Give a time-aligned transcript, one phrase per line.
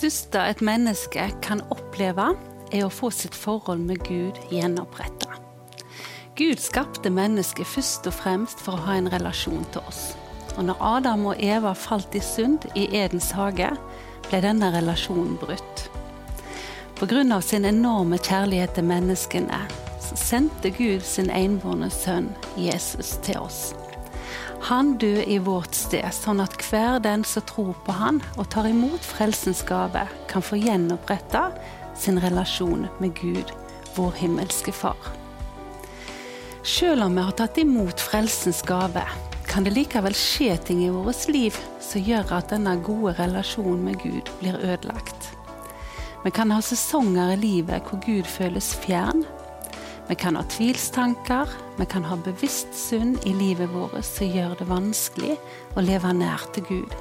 [0.00, 2.30] Største et menneske kan oppleve,
[2.72, 5.34] er å få sitt forhold med Gud gjenoppretta.
[6.38, 10.14] Gud skapte mennesket først og fremst for å ha en relasjon til oss.
[10.54, 13.68] Og når Adam og Eva falt i synd i Edens hage,
[14.30, 15.84] ble denne relasjonen brutt.
[16.96, 17.40] Pga.
[17.42, 19.60] sin enorme kjærlighet til menneskene
[20.16, 23.74] sendte Gud sin enbårne sønn Jesus til oss.
[24.62, 28.68] Han døde i vårt sted, sånn at hver den som tror på han og tar
[28.68, 31.48] imot frelsens gave, kan få gjenoppretta
[31.96, 33.54] sin relasjon med Gud,
[33.96, 35.00] vår himmelske Far.
[36.62, 39.02] Selv om vi har tatt imot frelsens gave,
[39.48, 43.98] kan det likevel skje ting i vårt liv som gjør at denne gode relasjonen med
[44.04, 45.32] Gud blir ødelagt.
[46.20, 49.24] Vi kan ha sesonger i livet hvor Gud føles fjern,
[50.10, 54.66] vi kan ha tvilstanker, vi kan ha bevisst synd i livet vårt som gjør det
[54.66, 55.36] vanskelig
[55.78, 56.96] å leve nær til Gud.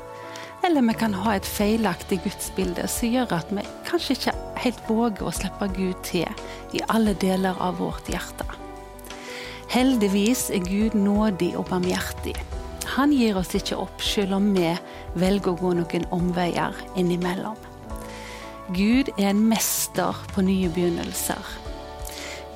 [0.62, 5.26] Eller vi kan ha et feilaktig gudsbilde som gjør at vi kanskje ikke helt våger
[5.26, 6.30] å slippe Gud til
[6.78, 8.46] i alle deler av vårt hjerte.
[9.74, 12.36] Heldigvis er Gud nådig og barmhjertig.
[12.94, 14.70] Han gir oss ikke opp selv om vi
[15.18, 17.58] velger å gå noen omveier innimellom.
[18.70, 21.58] Gud er en mester på nye begynnelser.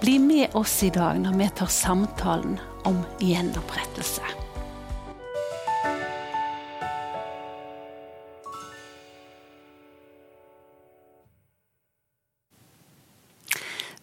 [0.03, 4.31] Bli med oss i dag når vi tar samtalen om gjenopprettelse.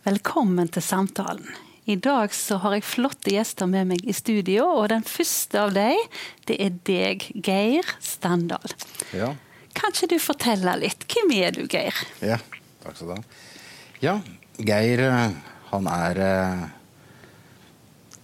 [0.06, 1.44] Velkommen til samtalen.
[1.84, 5.76] I dag så har jeg flotte gjester med meg i studio, og den første av
[5.76, 6.00] dem,
[6.48, 8.72] det er deg, Geir Standal.
[9.12, 9.34] Ja.
[9.76, 11.04] Kan ikke du fortelle litt?
[11.12, 12.04] Hvem er du, Geir?
[12.24, 12.40] Ja,
[12.86, 13.40] takk skal du ha.
[14.00, 14.20] Ja,
[14.64, 15.40] Geir eh,
[15.70, 16.62] han er eh,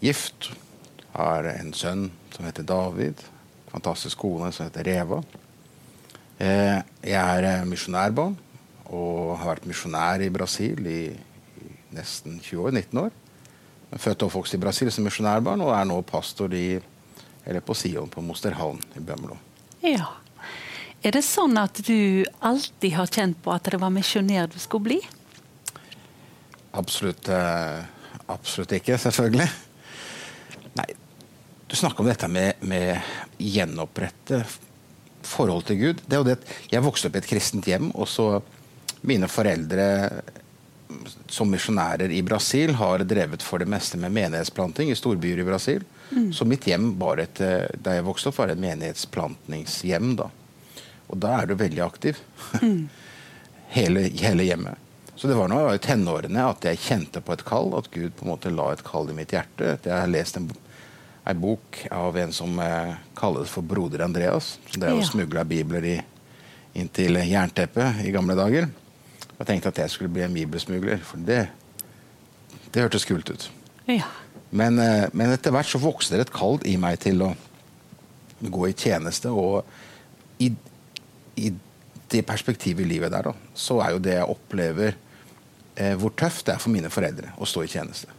[0.03, 0.51] gift,
[1.15, 3.23] har en sønn som heter David.
[3.71, 5.21] Fantastisk kone som heter Reva.
[6.43, 8.35] Eh, jeg er eh, misjonærbarn
[8.87, 12.75] og har vært misjonær i Brasil i, i, nesten 20 år.
[12.75, 13.15] 19 år.
[13.97, 16.77] Født og oppvokst i Brasil som misjonærbarn og er nå pastor i,
[17.47, 19.39] på Sion på Mosterhavn i Bømlo.
[19.87, 20.17] Ja.
[21.07, 24.89] Er det sånn at du alltid har kjent på at det var misjonær du skulle
[24.89, 25.01] bli?
[26.77, 27.81] Absolutt, eh,
[28.33, 29.49] absolutt ikke, selvfølgelig.
[30.77, 30.87] Nei,
[31.67, 33.01] du snakker om dette med, med
[33.41, 34.45] gjenopprette
[35.27, 36.03] forhold til Gud.
[36.07, 36.39] Det er jo det
[36.71, 38.29] Jeg vokste opp i et kristent hjem, og så
[39.07, 39.87] mine foreldre
[41.29, 45.85] som misjonærer i Brasil har drevet for det meste med menighetsplanting i storbyer i Brasil.
[46.11, 46.33] Mm.
[46.33, 50.15] Så mitt hjem var et, eh, da jeg vokste opp, var et menighetsplantingshjem.
[50.17, 50.31] da.
[51.09, 52.21] Og da er du veldig aktiv.
[52.63, 52.89] Mm.
[53.77, 54.86] hele, hele hjemmet.
[55.17, 58.27] Så det var nå i tenårene at jeg kjente på et kall, at Gud på
[58.27, 59.79] en måte la et kall i mitt hjerte.
[59.81, 60.51] Jeg har lest en,
[61.25, 64.59] en bok av en som eh, kalles for broder Andreas.
[64.69, 65.09] Så det er jo ja.
[65.09, 65.95] smugla bibler i,
[66.77, 68.69] inn til jernteppet i gamle dager.
[69.39, 71.47] Jeg tenkte at jeg skulle bli en bibelsmugler, for det,
[72.75, 73.49] det hørtes kult ut.
[73.89, 74.11] Ja.
[74.51, 77.33] Men, eh, men, etter hvert så vokste det et kall i meg til å
[78.45, 79.33] gå i tjeneste.
[79.33, 79.65] Og
[80.45, 80.53] i,
[81.41, 81.55] i
[82.13, 85.01] det perspektivet i livet der, da, så er jo det jeg opplever
[85.77, 88.13] hvor tøft det er for mine foreldre å stå i tjeneste.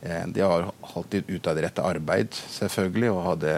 [0.00, 3.54] Eh, de har alltid utadrettet arbeid, selvfølgelig, og hadde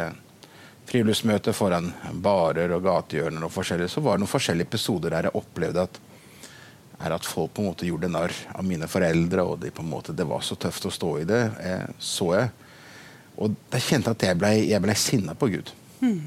[0.89, 1.91] friluftsmøte foran
[2.25, 3.91] barer og gatehjørner og forskjellig.
[3.93, 6.01] Så var det noen forskjellige episoder der jeg opplevde at,
[7.19, 10.47] at folk på en måte gjorde narr av mine foreldre, og de måte, det var
[10.47, 11.45] så tøft å stå i det.
[11.61, 12.51] Eh, så jeg.
[13.39, 15.75] Og da kjente jeg at jeg ble, jeg ble sinna på Gud.
[16.01, 16.23] Mm.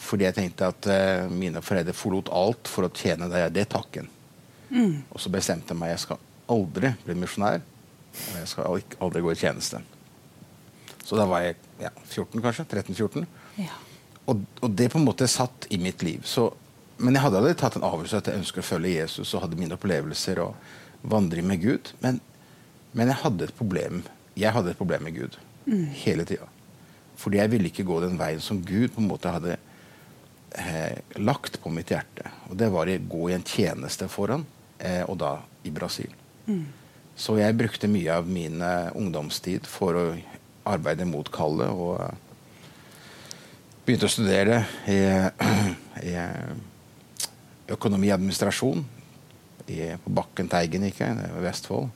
[0.00, 0.88] Fordi jeg tenkte at
[1.32, 3.46] mine foreldre forlot alt for å tjene deg.
[3.54, 4.08] Det takken.
[4.70, 5.02] Mm.
[5.10, 6.20] Og så bestemte jeg meg jeg skal
[6.50, 7.62] aldri bli misjonær.
[8.10, 9.80] Og jeg skal aldri gå i tjeneste.
[11.04, 12.66] Så da var jeg ja, 14, kanskje.
[12.66, 13.26] 13-14.
[13.58, 13.76] Ja.
[14.30, 16.22] Og, og, det på en måte satt i mitt liv.
[16.28, 16.48] Så,
[17.00, 19.58] men jeg hadde aldri tatt en avgjørelse at jeg ønsker å følge Jesus og hadde
[19.58, 21.92] mine opplevelser og vandre med Gud.
[22.04, 22.20] Men,
[22.92, 24.02] men, jeg hadde et problem
[24.38, 25.86] Jeg hadde et problem med Gud mm.
[26.04, 26.46] hele tida.
[27.18, 29.56] Fordi jeg ville ikke gå den veien som Gud på en måte hadde
[30.56, 32.30] eh, lagt på mitt hjerte.
[32.48, 34.46] Og det var å gå i en tjeneste for han
[34.80, 36.12] eh, og da i Brasil.
[36.46, 36.66] Mm.
[37.20, 38.62] Så jeg brukte mye av min
[38.96, 40.04] ungdomstid for å
[40.64, 41.68] arbeide mot kallet.
[41.68, 42.14] Og uh,
[43.84, 44.98] begynte å studere i,
[46.10, 46.14] i
[47.70, 48.84] økonomi og administrasjon
[49.70, 51.90] i, på Bakken Teigen, ikke, i Vestfold.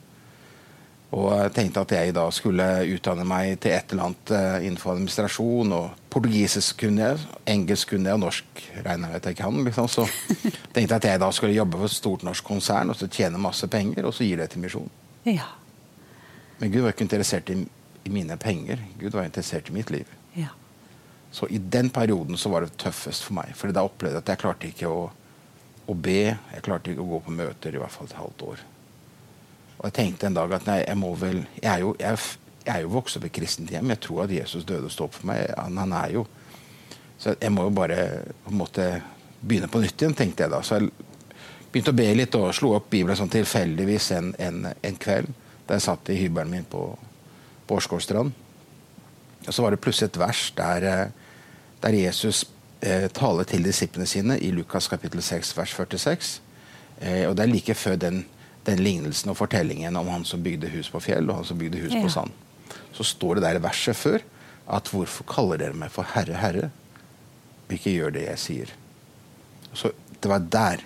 [1.14, 4.96] Og jeg tenkte at jeg da skulle utdanne meg til et eller annet uh, innenfor
[4.96, 5.74] administrasjon.
[5.76, 7.20] og Portugisisk kunne jeg,
[7.54, 9.60] engelsk kunne jeg, og norsk regner jeg ikke kan.
[9.68, 9.90] Liksom.
[9.92, 10.08] Så
[10.74, 13.40] tenkte jeg at jeg da skulle jobbe for et stort norsk konsern og så tjene
[13.42, 14.90] masse penger, og så gir det til misjon.
[15.28, 15.52] Ja.
[16.58, 17.60] Men Gud var ikke interessert i,
[18.02, 18.82] i, mine penger.
[18.98, 20.10] Gud var interessert i mitt liv.
[20.34, 20.50] Ja.
[21.34, 23.54] Så i den perioden så var det tøffest for meg.
[23.58, 25.04] For da opplevde jeg at jeg klarte ikke å
[25.84, 26.32] å be.
[26.32, 28.62] Jeg klarte ikke å gå på møter i hvert fall et halvt år.
[29.84, 32.20] Og jeg tenkte en dag at nei, jeg må vel Jeg er jo, jeg,
[32.64, 33.90] jeg er jo vokst opp i kristent hjem.
[33.92, 35.42] Jeg tror at Jesus døde og sto opp for meg.
[35.60, 36.22] Han, han, er jo
[37.20, 37.98] Så jeg må jo bare
[38.46, 38.86] på en måte
[39.44, 40.62] begynne på nytt igjen, tenkte jeg da.
[40.64, 40.88] Så jeg
[41.68, 45.28] begynte å be litt og slo opp Bibelen sånn tilfeldigvis en, en, en, kveld
[45.68, 46.86] da jeg satt i hybelen min på,
[47.68, 48.32] på Årsgårdstrand.
[49.44, 51.40] Og så var det plutselig et vers der, eh,
[51.84, 52.46] der Jesus
[52.80, 56.32] eh, taler til disiplene sine i Lukas kapittel 6 vers 46.
[57.00, 58.24] Eh, og det er like før den,
[58.64, 61.82] den, lignelsen og fortellingen om han som bygde hus på fjell og han som bygde
[61.82, 62.02] hus ja.
[62.04, 62.32] på sand.
[62.94, 64.24] Så står det der i verset før
[64.64, 66.70] at 'hvorfor kaller dere meg for Herre, Herre',
[67.66, 68.70] og ikke gjør det jeg sier.
[69.74, 70.84] Så det var der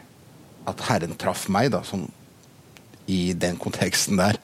[0.66, 2.08] at Herren traff meg, da, som
[3.06, 4.38] i den konteksten der.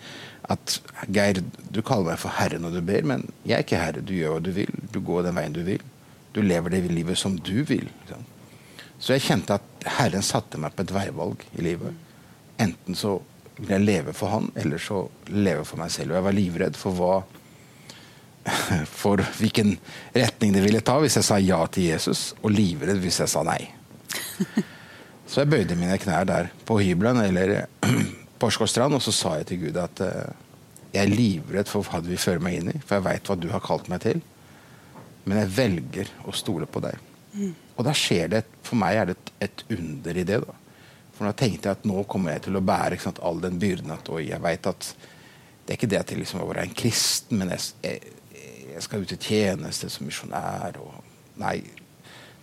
[0.44, 0.80] At
[1.12, 1.40] Geir,
[1.72, 4.04] du kaller meg for Herre når du ber, men jeg er ikke Herre.
[4.04, 4.72] Du gjør hva du vil.
[4.92, 5.82] Du går den veien du vil.
[6.34, 7.88] Du lever det livet som du vil.
[8.02, 8.24] Liksom.
[8.98, 11.96] Så jeg kjente at Herren satte meg på et veivalg i livet.
[12.62, 13.16] Enten så
[13.56, 16.12] vil jeg leve for Han, eller så leve for meg selv.
[16.12, 17.14] Og jeg var livredd for hva
[19.02, 19.76] for hvilken
[20.12, 23.44] retning det ville ta hvis jeg sa ja til Jesus, og livredd hvis jeg sa
[23.46, 23.62] nei.
[25.24, 27.64] Så jeg bøyde mine knær der på hybelen eller
[28.38, 30.28] på Åsgårdstrand, og så sa jeg til Gud at uh,
[30.92, 33.36] jeg er livredd for hva du vil føre meg inn i, for jeg veit hva
[33.40, 34.20] du har kalt meg til.
[35.24, 37.00] Men jeg velger å stole på deg.
[37.34, 37.54] Mm.
[37.74, 40.36] Og da skjer det For meg er det et, et, under i det.
[40.44, 40.54] da.
[41.14, 43.92] For da tenkte jeg at nå kommer jeg til å bære sant, all den byrden.
[43.94, 44.94] at og jeg vet at
[45.64, 48.12] Det er ikke det at jeg liksom var en kristen, men jeg, jeg,
[48.74, 50.76] jeg skal ut i tjeneste som misjonær.
[51.40, 51.54] Nei,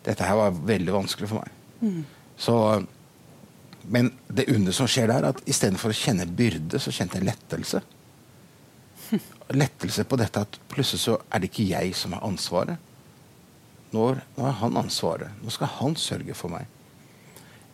[0.02, 1.52] dette her var veldig vanskelig for meg.
[1.82, 2.06] Mm.
[2.38, 2.56] Så,
[3.94, 7.84] men det under som skjer der, at istedenfor å kjenne byrde, så kjente jeg lettelse
[9.62, 12.90] lettelse på dette at plutselig så er det ikke jeg som har ansvaret.
[13.92, 14.06] Nå,
[14.38, 15.34] nå har han ansvaret.
[15.44, 16.68] Nå skal han sørge for meg.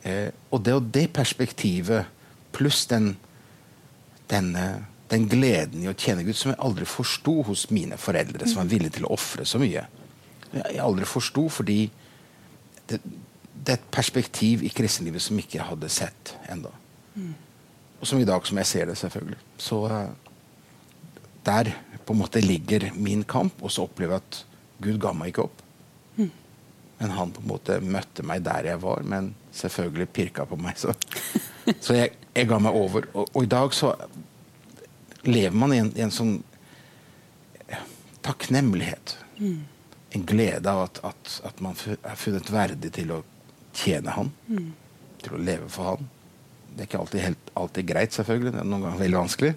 [0.07, 2.07] Eh, og det og det perspektivet,
[2.55, 3.11] pluss den,
[4.31, 4.65] denne,
[5.11, 8.71] den, gleden i å tjene Gud, som jeg aldri forsto hos mine foreldre, som var
[8.71, 9.83] villige til å ofre så mye.
[10.53, 11.81] Jeg aldri forsto fordi
[12.87, 16.71] det, det, er et perspektiv i kristenlivet som ikke jeg hadde sett enda.
[17.17, 17.35] Mm.
[17.99, 19.39] Og som i dag som jeg ser det, selvfølgelig.
[19.59, 20.07] Så uh,
[21.47, 21.73] der
[22.07, 24.43] på en måte ligger min kamp, og så opplever jeg at
[24.85, 25.63] Gud ga meg ikke opp.
[26.15, 26.31] Mm.
[27.01, 30.77] Men han på en måte møtte meg der jeg var, men selvfølgelig pirka på meg.
[30.79, 30.93] Så,
[31.79, 33.07] så jeg, jeg, ga meg over.
[33.13, 33.93] Og, og, i dag så
[35.27, 36.37] lever man i en, i en sånn
[38.27, 39.15] takknemlighet.
[39.37, 39.63] Mm.
[40.17, 43.23] En glede av at, at, at, man er funnet verdig til å
[43.77, 44.31] tjene Han.
[44.49, 44.69] Mm.
[45.23, 46.11] Til å leve for Han.
[46.73, 48.53] Det er ikke alltid, helt, alltid greit, selvfølgelig.
[48.53, 49.53] Det er noen ganger veldig vanskelig.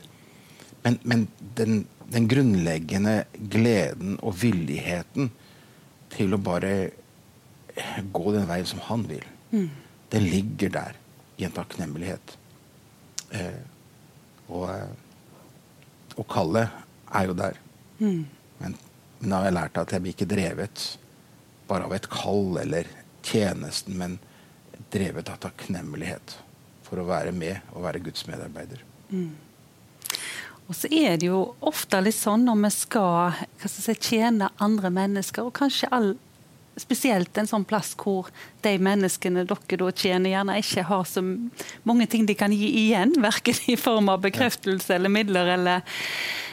[0.85, 1.27] Men, men
[1.59, 3.17] den, den, grunnleggende
[3.53, 5.29] gleden og villigheten
[6.15, 6.73] til å bare
[8.13, 9.69] gå den veien som han vil, mm.
[10.11, 10.99] Den ligger der
[11.41, 12.37] i en takknemlighet.
[13.31, 13.61] Eh,
[14.49, 16.69] og, eh, og kallet
[17.15, 17.61] er jo der.
[17.99, 18.25] Mm.
[18.61, 18.77] Men
[19.21, 20.87] da har jeg lært at jeg blir ikke drevet
[21.71, 22.89] bare av et kall eller
[23.23, 24.19] tjenesten, men
[24.91, 26.39] drevet av takknemlighet
[26.87, 28.83] for å være med og være Guds medarbeider.
[29.11, 29.31] Mm.
[30.71, 35.47] Og så er det jo ofte litt sånn når vi skal si, tjene andre mennesker,
[35.47, 36.13] og kanskje all,
[36.79, 38.29] spesielt en sånn plass hvor
[38.65, 41.23] de menneskene dere da tjener, gjerne ikke har så
[41.89, 45.85] mange ting de kan gi igjen, verken i form av bekreftelse eller midler, eller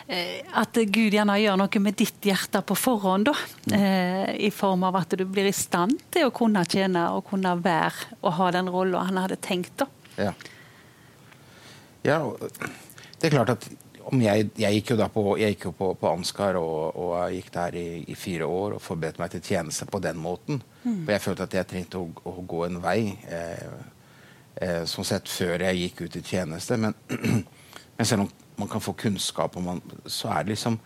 [0.08, 3.32] eh, at Gud gjerne gjør noe med ditt hjerte på forhånd.
[3.32, 3.36] da,
[3.78, 7.56] eh, I form av at du blir i stand til å kunne tjene og kunne
[7.62, 9.78] være og ha den rolla han hadde tenkt.
[9.78, 9.92] da.
[10.18, 10.34] Ja.
[12.04, 12.22] ja,
[13.20, 13.68] det er klart at
[14.16, 17.42] jeg, jeg, gikk jo da på, jeg gikk jo på, på Ansgar og, og, jeg
[17.42, 20.62] gikk der i, i, fire år og forberedte meg til tjeneste på den måten.
[20.84, 21.04] Mm.
[21.04, 23.78] For jeg følte at jeg trengte å, å gå en vei eh,
[24.62, 26.80] eh, sånn sett før jeg gikk ut i tjeneste.
[26.80, 26.96] Men,
[27.98, 30.80] men selv om man kan få kunnskap, man, så er det liksom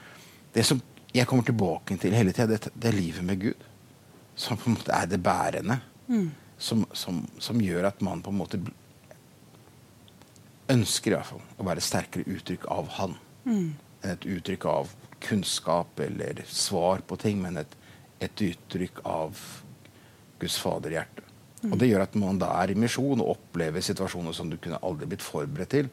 [0.52, 0.82] Det som
[1.16, 3.68] jeg kommer tilbake til hele tida, det, det, er livet med Gud.
[4.36, 5.78] Som på en måte er det bærende.
[6.08, 6.32] Mm.
[6.58, 8.60] Som, som, som gjør at man på en måte
[10.72, 13.16] ønsker i hvert fall å være sterkere uttrykk av han.
[13.46, 13.72] Mm.
[14.12, 17.76] Et uttrykk av kunnskap eller svar på ting, men et,
[18.24, 19.40] et uttrykk av
[20.42, 21.26] Guds faderhjerte.
[21.62, 21.74] Mm.
[21.74, 24.82] Og Det gjør at man da er i misjon og opplever situasjoner som du kunne
[24.82, 25.92] aldri blitt forberedt til.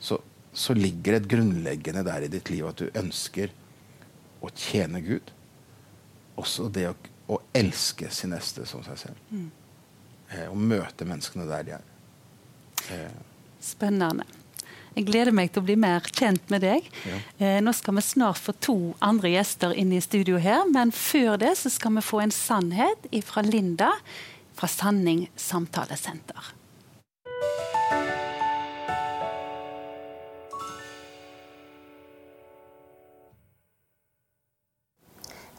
[0.00, 0.18] Så,
[0.52, 3.52] så ligger et grunnleggende der i ditt liv at du ønsker
[4.42, 5.34] å tjene Gud.
[6.40, 6.94] Også det å,
[7.28, 9.28] å elske sin neste som seg selv.
[9.30, 9.50] Mm.
[10.32, 11.86] Eh, og møte menneskene der de er.
[12.96, 13.20] Eh,
[13.62, 14.26] Spennende.
[14.92, 16.88] Jeg gleder meg til å bli mer kjent med deg.
[17.08, 17.18] Ja.
[17.40, 21.38] Eh, nå skal vi snart få to andre gjester inn i studio her, men før
[21.40, 23.94] det så skal vi få en sannhet fra Linda
[24.52, 26.52] fra Sanning samtalesenter.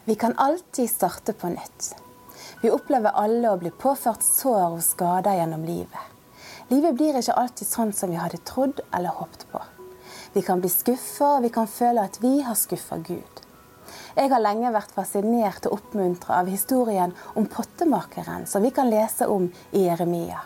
[0.06, 1.94] Vi kan alltid starte på nytt.
[2.60, 6.13] Vi opplever alle å bli påført sår og skader gjennom livet.
[6.68, 9.60] Livet blir ikke alltid sånn som vi hadde trodd eller håpet på.
[10.32, 13.42] Vi kan bli skuffa, og vi kan føle at vi har skuffa Gud.
[14.16, 19.28] Jeg har lenge vært fascinert og oppmuntra av historien om pottemakeren som vi kan lese
[19.28, 20.40] om i Jeremia.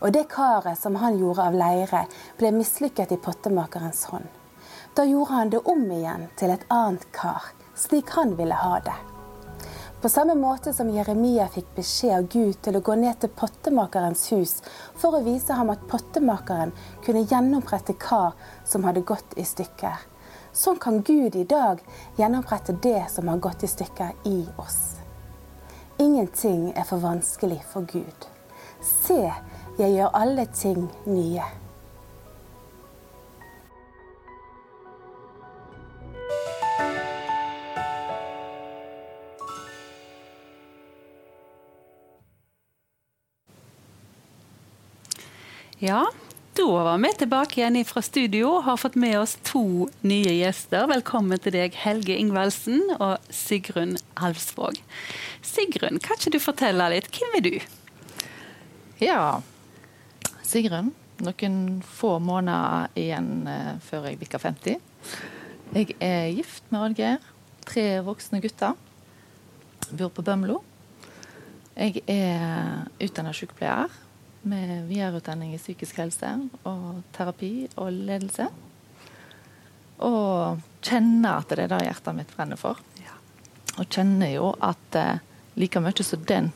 [0.00, 2.04] Og det karet som han gjorde av leire,
[2.38, 4.26] ble mislykket i pottemakerens hånd.
[4.94, 8.98] Da gjorde han det om igjen til et annet kar, slik han ville ha det.
[10.02, 14.28] På samme måte som Jeremia fikk beskjed av Gud til å gå ned til pottemakerens
[14.30, 14.52] hus
[14.94, 16.70] for å vise ham at pottemakeren
[17.02, 19.98] kunne gjennomrette kar som hadde gått i stykker.
[20.54, 21.82] Sånn kan Gud i dag
[22.14, 25.00] gjennomrette det som har gått i stykker i oss.
[25.98, 28.30] Ingenting er for vanskelig for Gud.
[28.78, 29.24] Se,
[29.82, 31.42] jeg gjør alle ting nye.
[45.80, 46.10] Ja,
[46.54, 50.88] da var vi tilbake igjen fra studio og har fått med oss to nye gjester.
[50.90, 54.80] Velkommen til deg, Helge Ingvaldsen og Sigrun Alvsvåg.
[55.46, 57.06] Sigrun, kan ikke du fortelle litt?
[57.14, 57.52] Hvem er du?
[58.98, 59.20] Ja,
[60.42, 60.90] Sigrun.
[61.22, 64.82] Noen få måneder igjen uh, før jeg bikker 50.
[65.78, 67.22] Jeg er gift med Oddgeir.
[67.70, 68.74] Tre voksne gutter.
[69.94, 70.58] Bor på Bømlo.
[71.78, 73.86] Jeg er utdannet sykepleier
[74.48, 76.30] med videreutdanning i psykisk helse
[76.68, 78.48] og terapi og ledelse.
[80.06, 82.80] Og kjenner at det er det hjertet mitt brenner for.
[83.78, 85.20] Og kjenner jo at eh,
[85.58, 86.50] like mye som den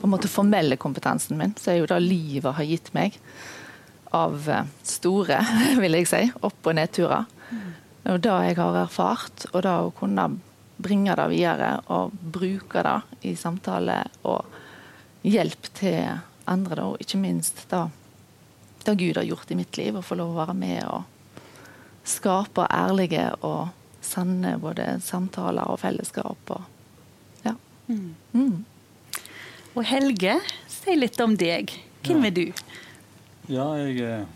[0.00, 3.16] på en måte formelle kompetansen min, så er jo det livet har gitt meg
[4.14, 5.38] av uh, store,
[5.82, 7.24] vil jeg si, opp- og nedturer.
[7.48, 7.62] Mm.
[8.12, 10.26] Og det jeg har erfart, og det å kunne
[10.76, 14.44] bringe det videre og bruke det i samtale og
[15.24, 16.20] hjelp til
[16.50, 17.88] andre, da, og ikke minst da,
[18.84, 21.04] det Gud har gjort i mitt liv, å få lov å være med og
[22.04, 23.72] skape ærlige og
[24.04, 26.52] sanne både samtaler og fellesskap.
[26.52, 26.62] Og,
[27.46, 27.54] ja.
[27.88, 28.14] Mm.
[28.32, 28.64] Mm.
[29.74, 30.38] Og Helge,
[30.70, 31.72] si litt om deg.
[32.04, 32.30] Hvem ja.
[32.30, 32.64] er du?
[33.48, 34.26] Ja, jeg er,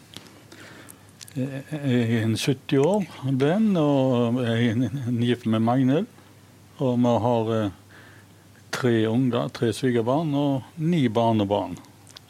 [1.37, 3.05] jeg er en 70 år
[3.41, 6.09] den, og jeg er gift med Magnhild.
[6.79, 7.77] Og vi har eh,
[8.71, 11.77] tre unger, tre svigerbarn og ni barnebarn.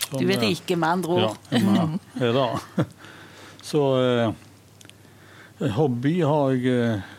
[0.09, 1.39] Som, du er rike, med andre ord.
[1.53, 1.87] Ja,
[2.25, 2.87] er det.
[3.69, 7.15] Så eh, hobby har jeg eh,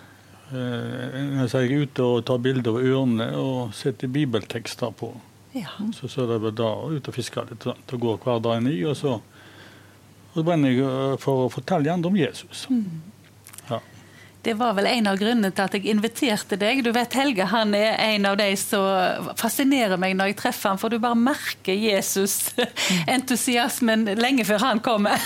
[0.49, 5.11] eh Jeg er ute og tar bilder av ørene og setter bibeltekster på.
[5.53, 5.69] Ja.
[5.93, 7.65] Så, så er det da ut og fisker litt.
[7.69, 12.09] og går hverdagen i, og så, og så brenner jeg eh, for å fortelle andre
[12.09, 12.65] om Jesus.
[12.69, 13.01] Mm.
[14.41, 16.83] Det var vel en av grunnene til at jeg inviterte deg.
[16.85, 20.79] Du vet Helge han er en av de som fascinerer meg når jeg treffer ham,
[20.79, 25.17] for du bare merker Jesus-entusiasmen lenge før han kommer.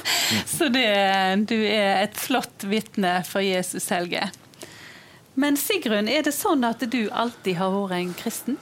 [0.54, 0.86] Så det,
[1.50, 4.30] du er et flott vitne for Jesus, Helge.
[5.34, 8.54] Men Sigrun, er det sånn at du alltid har vært en kristen?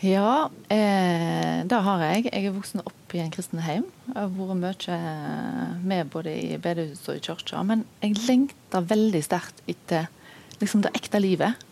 [0.00, 2.32] Ja, eh, det har jeg.
[2.32, 3.86] Jeg er voksen opp i en kristen heim.
[4.08, 7.62] Jeg har vært mye med både i bedehuset og i kirka.
[7.66, 10.08] Men jeg lengter veldig sterkt etter
[10.60, 11.66] liksom, det ekte livet.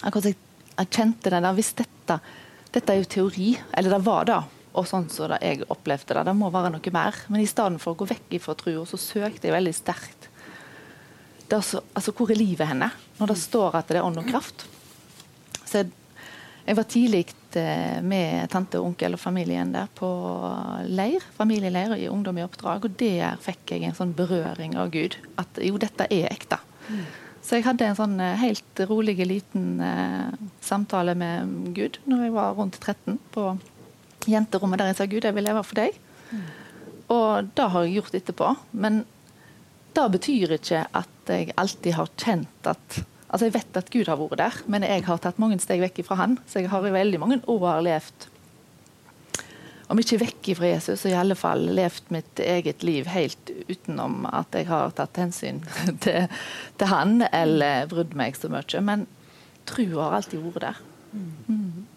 [0.00, 2.18] Jeg, jeg kjente det der Hvis dette,
[2.72, 4.40] dette er jo teori, eller det var det,
[4.70, 7.22] og sånn som så jeg opplevde det, det må være noe mer.
[7.28, 10.30] Men i stedet for å gå vekk fra trua, så søkte jeg veldig sterkt
[11.56, 12.90] altså, altså, hvor er livet henne?
[13.18, 14.66] Når det står at det er ånd og kraft.
[15.64, 15.90] Så jeg
[16.70, 17.24] jeg var tidlig
[17.58, 20.08] eh, med tante onkel og familien der på
[20.86, 22.86] leir, familieleir i Ungdom i oppdrag.
[22.86, 25.16] Og der fikk jeg en sånn berøring av Gud.
[25.40, 26.60] At jo, dette er ekte.
[26.86, 27.02] Mm.
[27.42, 30.30] Så jeg hadde en sånn eh, helt rolig liten eh,
[30.62, 33.50] samtale med Gud når jeg var rundt 13, på
[34.30, 35.98] jenterommet der jeg sa Gud, jeg vil leve for deg.
[36.30, 36.48] Mm.
[37.16, 38.54] Og det har jeg gjort etterpå.
[38.78, 39.02] Men
[39.98, 44.18] det betyr ikke at jeg alltid har kjent at Altså Jeg vet at Gud har
[44.18, 46.36] vært der, men jeg har tatt mange steg vekk fra Han.
[46.50, 48.28] Så jeg har i veldig mange år levd
[49.90, 54.22] om ikke vekk fra Jesus, så i alle fall levd mitt eget liv helt utenom
[54.30, 55.58] at jeg har tatt hensyn
[56.04, 56.28] til,
[56.78, 58.84] til han eller brydd meg så mye.
[58.86, 59.08] Men
[59.66, 60.78] trua har alltid vært der.
[61.10, 61.89] Mm.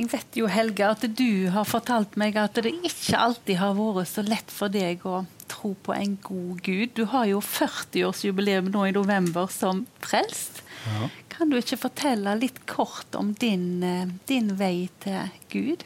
[0.00, 4.08] Jeg vet jo, Helge, at du har fortalt meg at det ikke alltid har vært
[4.08, 6.94] så lett for deg å tro på en god Gud.
[6.96, 10.62] Du har jo 40-årsjubileum nå i november som frelst.
[10.86, 11.10] Ja.
[11.34, 15.84] Kan du ikke fortelle litt kort om din, eh, din vei til Gud?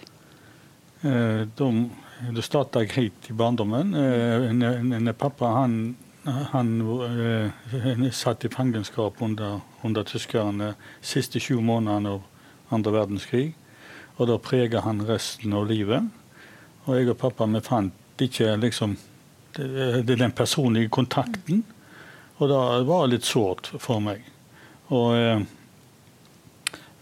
[1.02, 3.94] Eh, da starta jeg helt i barndommen.
[3.98, 6.80] Eh, pappa han han
[7.10, 10.70] eh, satt i fangenskap under, under tyskerne
[11.02, 12.22] siste sju månedene av
[12.72, 13.52] andre verdenskrig.
[14.16, 16.06] Og da preger han resten av livet.
[16.84, 18.96] Og jeg og pappa vi fant ikke liksom
[19.54, 21.64] den personlige kontakten.
[22.38, 24.22] Og da var det litt sårt for meg.
[24.94, 25.44] Og eh,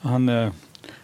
[0.07, 0.53] han eh,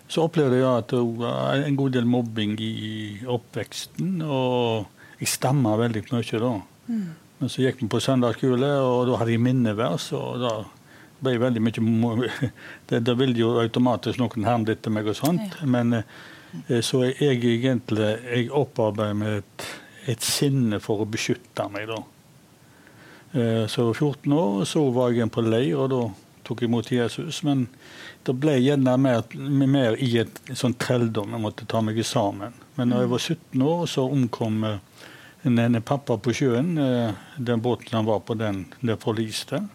[0.09, 4.23] Så opplevde jeg at en god del mobbing i oppveksten.
[4.25, 4.87] Og
[5.21, 6.53] jeg stamma veldig mye da.
[6.89, 7.09] Mm.
[7.39, 10.09] Men så gikk vi på søndagsskole, og da hadde jeg minnevers.
[10.17, 10.55] og da
[11.23, 12.31] ble veldig mye
[12.89, 15.61] det, det ville jo automatisk noen herme etter meg og sånt.
[15.65, 19.67] Men så så jeg egentlig jeg opparbeider meg et,
[20.15, 21.99] et, sinne for å beskytte meg, da.
[23.33, 26.01] Eh, så 14 år så var jeg på leir, og da
[26.49, 27.43] tok jeg imot Jesus.
[27.45, 27.67] Men
[28.25, 31.37] det ble gjerne mer, mer i et sånn trelldom.
[31.37, 32.57] Jeg måtte ta meg sammen.
[32.79, 36.73] Men da jeg var 17 år, så omkom en, en pappa på sjøen.
[37.37, 39.67] Den båten han var på, den, den forliste.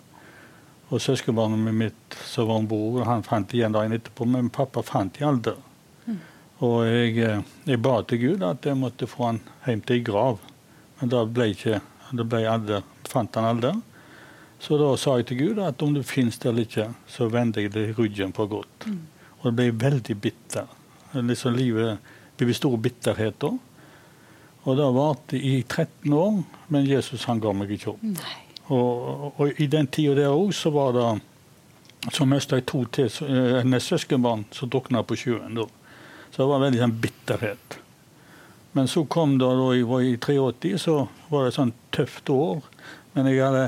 [0.93, 5.15] Og søskenbarnet mitt som var om bord, han fant igjen dagen etterpå, men pappa fant
[5.17, 5.55] de aldri.
[6.05, 6.19] Mm.
[6.67, 10.05] Og jeg, eh, jeg, ba til Gud at jeg måtte få han hjem til ei
[10.05, 10.38] grav.
[11.00, 11.81] Men da ble ikke,
[12.13, 13.73] det ble aldri, fant han aldri.
[14.62, 17.65] Så da sa jeg til Gud at om du finnes der eller ikke, så vender
[17.65, 18.86] jeg deg ryggen for godt.
[18.86, 19.01] Mm.
[19.39, 20.69] Og det ble veldig bitter.
[21.17, 23.49] Liksom livet ble stor bitterhet da.
[24.63, 26.39] Og det varte i 13 år,
[26.71, 28.06] men Jesus han ga meg ikke opp.
[28.13, 28.42] Nei.
[28.71, 31.08] Og, og i den tida der òg så var det
[32.12, 35.56] Så mista jeg to til eh, søskenbarn som drukna på sjøen.
[35.56, 35.63] da.
[36.32, 37.78] Så det var veldig sånn bitterhet.
[38.76, 40.95] Men så kom det, da jeg var i 83, så
[41.30, 42.65] var det et sånt tøft år.
[43.13, 43.63] Men jeg hadde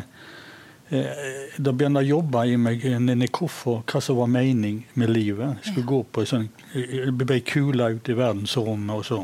[0.89, 5.13] eh, Da begynte jeg å jobbe i meg inni hvorfor, hva som var mening med
[5.13, 5.62] livet.
[5.62, 9.21] Jeg skulle gå på sånn, jeg kula ut i verdensrommet og så.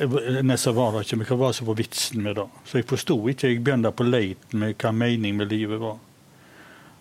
[0.00, 2.46] Nesten var det ikke, men hva var som var vitsen med det?
[2.64, 3.50] Så jeg forsto ikke.
[3.50, 5.98] Jeg begynte på leit med hva mening med livet var.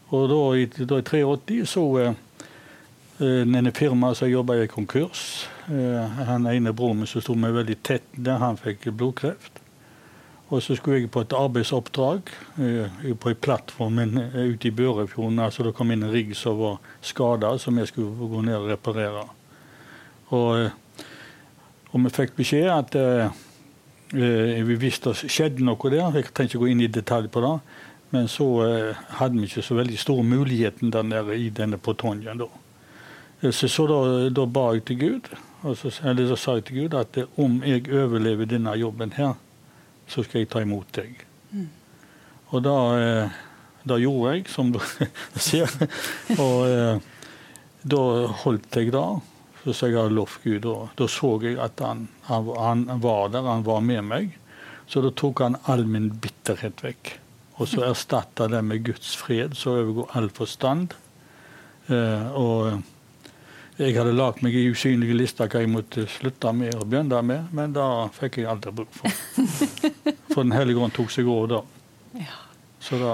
[0.09, 2.17] Og da, i, da i 83 så eh,
[3.19, 5.47] denne firmaet som jobba i konkurs.
[5.69, 9.61] Eh, han ene broren min som sto meg veldig tett der, han fikk blodkreft.
[10.49, 15.39] Og så skulle jeg på et arbeidsoppdrag eh, på en plattform eh, ute i Børefjorden.
[15.39, 18.69] altså Det kom inn en rigg som var skada, som jeg skulle gå ned og
[18.71, 19.27] reparere.
[20.33, 20.71] Og eh,
[21.89, 23.29] og vi fikk beskjed at uh,
[24.13, 26.13] vi visste det skjedde noe der.
[26.13, 27.55] Jeg trenger ikke gå inn i detalj på det.
[28.13, 32.41] Men så uh, hadde vi ikke så veldig stor muligheten der nede i denne Protonien
[32.41, 32.49] Da.
[33.39, 33.99] Så, så da,
[34.35, 35.29] da, ba jeg til Gud,
[35.79, 39.37] så, eller så sa jeg til Gud at om jeg overlever denne jobben her,
[40.11, 41.21] så skal jeg ta imot deg.
[41.55, 41.69] Mm.
[42.49, 42.73] Og da,
[43.87, 44.81] da, gjorde jeg, som du
[45.47, 45.71] ser.
[46.35, 46.99] Og
[47.87, 48.03] da
[48.43, 49.07] holdt jeg det
[49.73, 50.67] som jeg hadde lovt Gud.
[50.69, 54.37] Og da så jeg at han, han, han, var der, han var med meg.
[54.89, 57.15] Så da tok han all min bitterhet vekk.
[57.59, 60.95] Og så erstatta det med Guds fred, så overgår all forstand.
[61.91, 62.79] Eh, og
[63.79, 67.51] jeg hadde lagd meg i usynlige lister hva jeg måtte slutte med og begynne med,
[67.55, 69.19] men da fikk jeg aldri bruk for.
[70.33, 71.61] For Den hellige ånd tok seg over da.
[72.19, 72.41] Ja.
[72.79, 73.13] Så da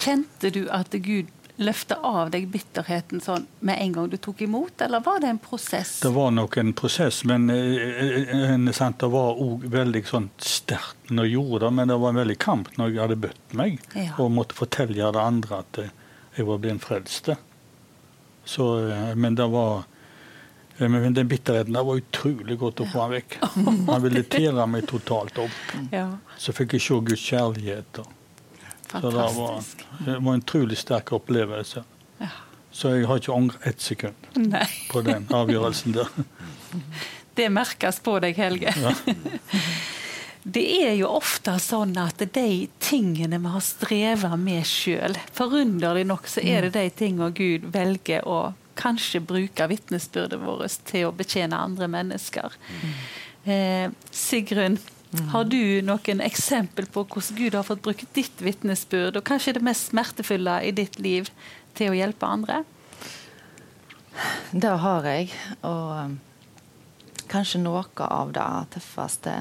[0.00, 4.80] Kjente du at Gud løfte av deg bitterheten sånn med en gang du tok imot,
[4.84, 6.00] eller var det en prosess?
[6.04, 11.10] Det var nok en prosess, men eh, eh sant, det var òg veldig sånn sterkt
[11.10, 11.72] når jeg gjorde det.
[11.78, 14.12] Men det var en veldig kamp når jeg hadde bøtt meg ja.
[14.20, 15.92] og måtte fortelle det andre at eh,
[16.36, 17.32] jeg var blitt frelst.
[18.44, 19.86] Så, eh, men det var
[20.76, 23.38] men den bitterheten der var utrolig godt å få han vekk.
[23.88, 25.60] Han ville tere meg totalt opp.
[25.88, 26.10] Ja.
[26.36, 28.02] Så fikk jeg se Guds kjærlighet.
[28.02, 28.15] Og
[28.90, 29.62] så det var,
[30.06, 31.82] det var en utrolig sterk opplevelse.
[32.22, 32.28] Ja.
[32.72, 34.66] Så jeg har ikke angret ett sekund Nei.
[34.90, 36.10] på den avgjørelsen der.
[37.36, 38.72] Det merkes på deg, Helge.
[38.80, 38.92] Ja.
[40.46, 46.28] Det er jo ofte sånn at de tingene vi har streva med sjøl, forunderlig nok
[46.30, 51.58] så er det de tingene Gud velger å kanskje bruke vitnesbyrdet vårt til å betjene
[51.58, 52.54] andre mennesker.
[52.82, 52.92] Mm.
[53.46, 54.95] Eh, Sigrun, Mm.
[55.32, 59.64] Har du noen eksempel på hvordan Gud har fått brukt ditt vitnesbyrd, og kanskje det
[59.66, 61.30] mest smertefulle i ditt liv,
[61.76, 62.62] til å hjelpe andre?
[64.50, 65.30] Det har jeg.
[65.68, 66.16] Og um,
[67.28, 69.34] kanskje noe av det tøffeste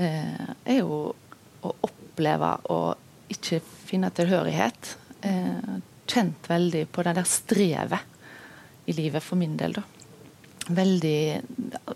[0.00, 1.02] eh, er jo
[1.60, 2.80] å oppleve å
[3.30, 4.94] ikke finne tilhørighet.
[5.26, 5.76] Eh,
[6.10, 9.84] kjent veldig på det der strevet i livet for min del, da.
[10.70, 11.20] Veldig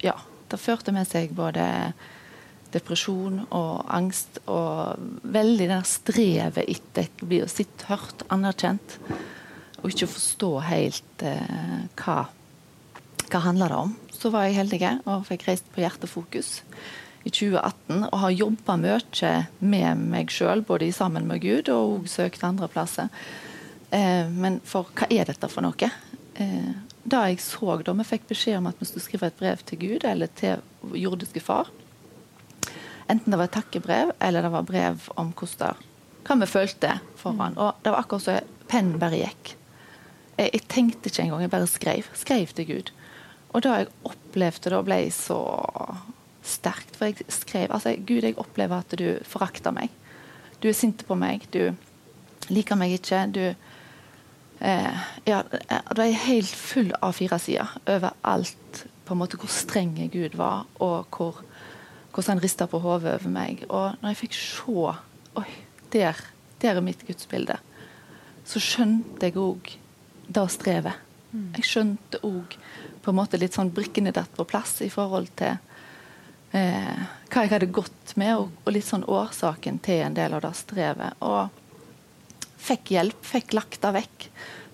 [0.03, 0.15] Ja,
[0.51, 1.65] det førte med seg både
[2.75, 5.01] depresjon og angst og
[5.35, 7.11] veldig det strevet etter
[7.45, 8.99] å sett, hørt, anerkjent.
[9.83, 12.25] Og ikke forstå helt eh, hva
[13.35, 13.95] hva handler det om.
[14.15, 16.61] Så var jeg heldig og fikk reist på Hjertefokus
[17.25, 22.45] i 2018 og har jobba mye med meg sjøl, både sammen med Gud og søkt
[22.45, 23.09] andre plasser.
[23.91, 25.91] Eh, men for hva er dette for noe?
[26.35, 29.65] Eh, da jeg så da vi fikk beskjed om at vi skulle skrive et brev
[29.67, 30.63] til Gud eller til
[30.95, 31.73] jordiske far,
[33.11, 35.91] enten det var et takkebrev eller det var brev om hvordan
[36.25, 37.57] hva vi følte foran.
[37.61, 39.55] Og det var akkurat som pennen bare gikk.
[40.39, 42.09] Jeg, jeg, tenkte ikke engang, jeg bare skrev.
[42.17, 42.93] Skrev til Gud.
[43.53, 45.39] Og da jeg opplevde da, ble så
[46.45, 46.97] sterkt.
[46.97, 49.93] For jeg skrev altså, Gud, jeg opplever at du forakter meg.
[50.63, 51.45] Du er sint på meg.
[51.55, 51.75] Du
[52.49, 53.23] liker meg ikke.
[53.35, 53.45] Du
[54.65, 59.53] eh, Ja, det er helt full av fire sider over alt på en måte hvor
[59.53, 61.43] streng Gud var, og hvor,
[62.15, 63.65] hvordan han rista på hodet over meg.
[63.69, 64.95] Og når jeg fikk se
[65.35, 65.49] Oi,
[65.91, 66.19] der,
[66.63, 67.57] der er mitt gudsbilde.
[68.47, 69.73] Så skjønte jeg òg
[70.31, 71.01] det strevet.
[71.33, 71.49] Mm.
[71.57, 72.55] Jeg skjønte òg
[73.03, 75.57] på en måte litt sånn brikkene datt på plass i forhold til
[76.55, 80.45] eh, hva jeg hadde gått med, og, og, litt sånn årsaken til en del av
[80.47, 81.19] det strevet.
[81.19, 81.51] Og
[82.65, 84.29] fikk hjelp, fikk lagt det vekk.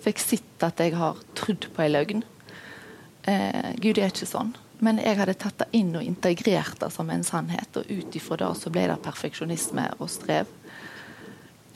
[0.05, 2.23] Fikk sett at jeg har trodd på ei løgn.
[3.29, 4.53] Eh, Gud er ikke sånn.
[4.81, 7.77] Men jeg hadde tatt det inn og integrert det som en sannhet.
[7.77, 10.49] Og ut ifra det så ble det perfeksjonisme og strev.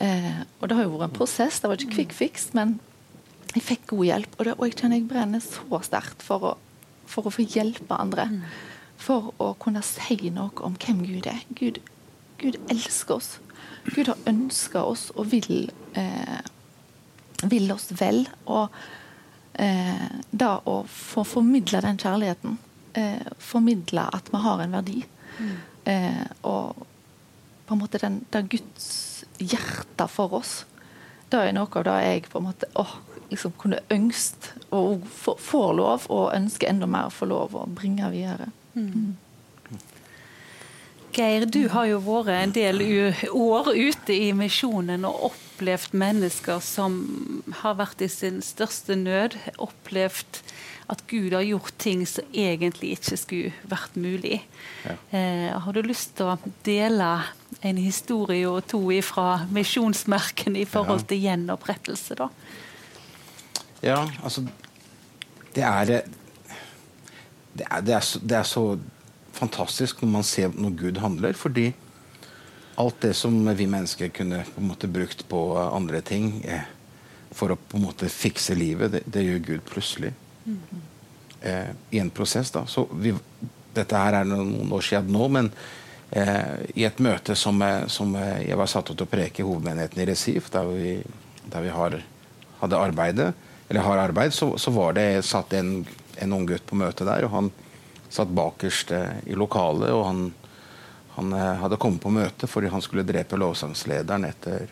[0.01, 1.61] Eh, og det har jo vært en prosess.
[1.61, 2.79] Det var ikke quick fix, men
[3.53, 4.37] jeg fikk god hjelp.
[4.39, 6.57] Og, det, og jeg kjenner jeg brenner så sterkt for,
[7.07, 8.27] for, å få hjelpe andre.
[8.31, 8.41] Mm.
[9.05, 11.45] For å kunne si noe om hvem Gud er.
[11.55, 11.79] Gud,
[12.41, 13.31] Gud elsker oss.
[13.85, 16.39] Gud har ønska oss og vil, eh,
[17.45, 18.25] vil oss vel.
[18.49, 18.73] Og
[19.61, 22.57] eh, da å få formidle den kjærligheten,
[22.97, 24.99] eh, formidle at vi har en verdi,
[25.39, 25.55] mm.
[25.85, 26.79] Eh, og
[27.69, 30.63] på en måte den, det Guds hjerte for oss,
[31.29, 32.95] det er noe av det jeg på en måte åh,
[33.29, 38.09] liksom kunne ønske og får lov, og ønsker enda mer å få lov å bringe
[38.13, 38.49] videre.
[38.73, 39.13] Mm.
[41.15, 42.81] Geir, du har jo vært en del
[43.31, 46.97] år ute i misjonen og opplevd mennesker som
[47.61, 49.37] har vært i sin største nød.
[49.63, 50.41] Opplevd
[50.87, 54.41] at Gud har gjort ting som egentlig ikke skulle vært mulig.
[54.85, 54.95] Ja.
[55.17, 57.09] Eh, har du lyst til å dele
[57.65, 62.19] en historie og to fra misjonsmerken i forhold til gjenopprettelse?
[62.19, 62.29] da?
[63.81, 64.45] Ja, altså
[65.55, 65.85] Det er
[67.55, 68.79] Det er, det er, så, det er så,
[69.31, 71.73] fantastisk når man ser når Gud handler, fordi
[72.77, 76.67] alt det som vi mennesker kunne på en måte brukt på andre ting eh,
[77.31, 80.13] for å på en måte fikse livet, det, det gjør Gud plutselig.
[81.41, 82.51] Eh, I en prosess.
[82.51, 82.65] da.
[82.65, 83.13] Så vi,
[83.73, 85.49] dette her er noen år siden nå, men
[86.11, 89.47] eh, i et møte som, eh, som, eh, jeg var satt til å preke i
[89.47, 90.95] hovedmenigheten i Resif, der vi,
[91.51, 91.99] der vi har,
[92.61, 93.33] hadde arbeidet,
[93.69, 95.79] eller har arbeid, så, så var det satt en,
[96.21, 97.27] en ung gutt på møtet der.
[97.27, 97.51] og Han
[98.09, 99.91] satt bakerst eh, i lokalet.
[99.91, 100.25] og han,
[101.15, 101.31] han
[101.61, 104.65] hadde kommet på møte fordi han skulle drepe lovsangslederen etter,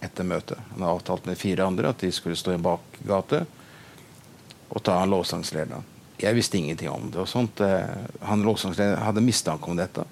[0.00, 0.60] etter møtet.
[0.74, 3.44] Han hadde avtalt med fire andre at de skulle stå i en bakgate
[4.70, 5.84] og ta lovsangslederen.
[6.20, 7.18] Jeg visste ingenting om det.
[7.22, 7.60] og sånt.
[7.60, 7.90] Eh,
[8.26, 10.06] han lovsangslederen hadde mistanke om dette.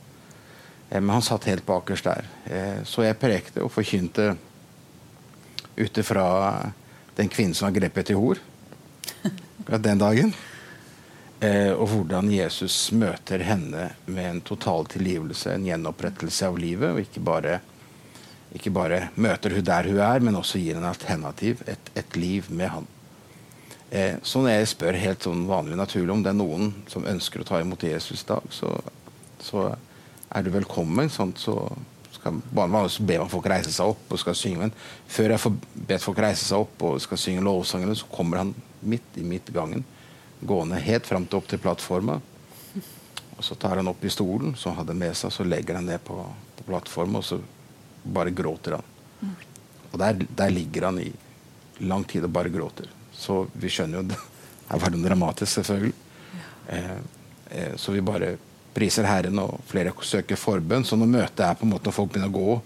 [0.88, 2.28] Men han satt helt bakerst der.
[2.88, 4.30] Så jeg prekte og forkynte
[5.76, 6.24] ut ifra
[7.18, 8.40] den kvinnen som var grepet til hor
[9.76, 10.32] den dagen.
[11.40, 16.94] Eh, og hvordan Jesus møter henne med en total tilgivelse, en gjenopprettelse av livet.
[16.94, 17.58] Og ikke bare,
[18.58, 22.48] ikke bare møter hun der hun er, men også gir en alternativ, et, et liv
[22.50, 22.88] med han.
[23.90, 27.40] Eh, så når jeg spør helt sånn vanlig naturlig om det er noen som ønsker
[27.40, 28.72] å ta imot Jesus i dag, så,
[29.40, 29.68] så
[30.28, 31.08] er du velkommen.
[31.12, 31.56] Sånn, så
[32.18, 34.66] skal, vanligvis ber man folk reise seg opp og skal synge.
[34.66, 34.74] Men
[35.08, 35.54] før jeg får
[35.92, 39.86] bedt folk reise seg opp og skal synge lovsangene, så kommer han midt i midtgangen,
[40.38, 42.18] gående helt fram til opp til plattforma.
[43.38, 45.86] Og så tar han opp i stolen som han hadde med seg, så legger han
[45.86, 46.18] ned på,
[46.58, 47.38] på plattforma, og så
[48.02, 48.94] bare gråter han.
[49.92, 51.08] Og der, der, ligger han i
[51.86, 52.90] lang tid og bare gråter.
[53.18, 54.18] Så vi skjønner jo det.
[54.68, 55.94] er var dramatisk, selvfølgelig.
[56.68, 56.96] Eh,
[57.50, 58.36] eh, så vi bare
[58.74, 60.84] priser Herren, og flere søker forbønn.
[60.84, 62.58] Så når møtet er på en måte når folk begynner å gå,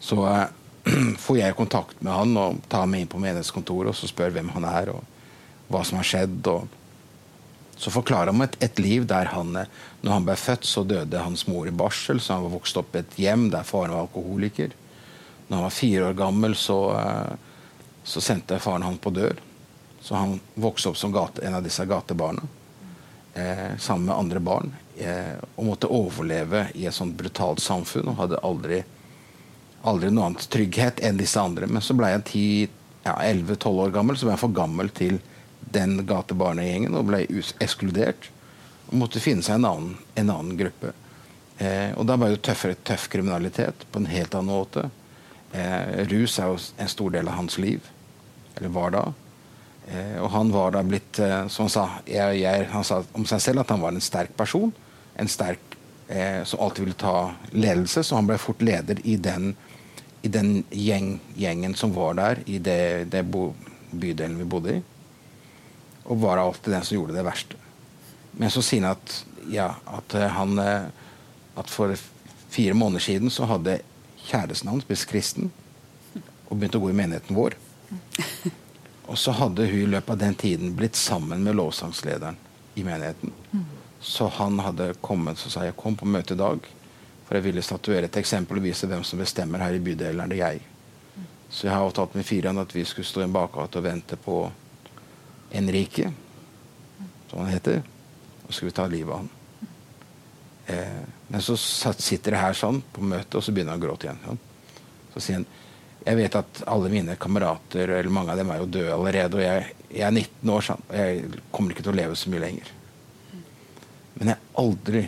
[0.00, 0.46] så eh,
[1.24, 4.50] får jeg kontakt med han og tar meg inn på menighetskontoret og så spør hvem
[4.56, 5.02] han er og
[5.72, 6.40] hva som har skjedd.
[6.50, 6.78] og
[7.82, 9.70] så forklarer han et, et liv der han, eh,
[10.02, 12.20] når han ble født, så døde hans mor i barsel.
[12.22, 14.74] Så han var vokst opp i et hjem der faren var alkoholiker.
[15.48, 17.72] Når han var fire år gammel, så, uh,
[18.06, 19.40] så sendte faren han på dør.
[20.02, 22.42] Så han vokste opp som gate, en av disse gatebarna
[23.34, 28.18] eh, sammen med andre barn eh, og måtte overleve i et sånt brutalt samfunn og
[28.18, 28.80] hadde aldri,
[29.86, 31.70] aldri noe annet trygghet enn disse andre.
[31.70, 32.68] Men så ble jeg
[33.04, 35.20] 11-12 ja, år gammel, så ble jeg for gammel til
[35.72, 37.22] den gatebarnegjengen og ble
[37.62, 38.28] ekskludert.
[38.90, 40.92] Og måtte finne seg en annen, en annen gruppe.
[41.62, 44.88] Eh, og da var det tøffere, tøff kriminalitet på en helt annen måte.
[45.52, 47.86] Eh, rus er jo en stor del av hans liv.
[48.56, 49.04] Eller var da.
[49.88, 53.26] Eh, og han var da blitt, eh, som han sa, jeg, jeg, han sa om
[53.28, 54.72] seg selv at han var en sterk person.
[55.18, 55.76] En sterk
[56.08, 59.52] eh, som alltid ville ta ledelse, så han ble fort leder i den,
[60.22, 63.50] i den gjeng, gjengen som var der, i det, det bo,
[63.90, 64.82] bydelen vi bodde i.
[66.06, 67.58] Og var alltid den som gjorde det verste.
[68.38, 69.18] Men så sier han at,
[69.52, 69.68] ja,
[69.98, 70.58] at eh, han
[71.52, 71.92] at for
[72.52, 73.82] fire måneder siden så hadde
[74.22, 75.50] kjæresten hans blitt kristen
[76.14, 77.58] og begynte å gå i menigheten vår.
[79.12, 82.38] Og så hadde hun i løpet av den tiden blitt sammen med lovsangslederen
[82.80, 83.32] i menigheten.
[84.00, 86.64] Så han hadde kommet og sa jeg kom på møte i dag,
[87.26, 90.24] for jeg ville statuere et eksempel og vise hvem som bestemmer her i bydelen.
[90.24, 90.62] Er det jeg?
[91.52, 94.16] Så jeg har avtalt med Firan at vi skulle stå i en bakgate og vente
[94.16, 94.38] på
[95.60, 96.08] Enrique,
[97.28, 97.82] som han heter,
[98.42, 99.28] og så skulle vi ta livet av han.
[100.72, 104.08] Eh, men så sitter det her sånn på møtet, og så begynner han å gråte
[104.08, 104.24] igjen.
[104.24, 104.40] Sånn.
[105.12, 105.48] Så sier han
[106.02, 109.38] jeg vet at alle mine kamerater eller mange av dem er jo døde allerede.
[109.38, 112.32] Og jeg, jeg er 19 år, sånn, og jeg kommer ikke til å leve så
[112.32, 112.72] mye lenger.
[114.14, 115.02] Men jeg har aldri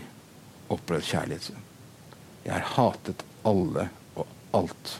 [0.74, 1.64] opplevd kjærlighet.
[2.44, 4.94] Jeg har hatet alle og alt.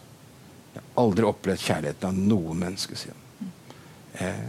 [0.75, 3.53] Jeg har aldri opplevd kjærligheten av noe menneske siden.
[4.19, 4.45] Eh,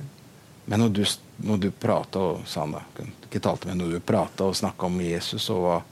[0.65, 1.03] men når du,
[1.45, 2.77] når du prata og sa han
[3.25, 5.83] ikke talte, men når du og snakka om Jesus, så, var,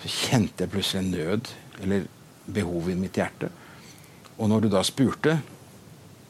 [0.00, 1.50] så, kjente jeg plutselig en nød
[1.82, 2.06] eller
[2.46, 3.50] behov i mitt hjerte.
[4.36, 5.38] Og når du da spurte,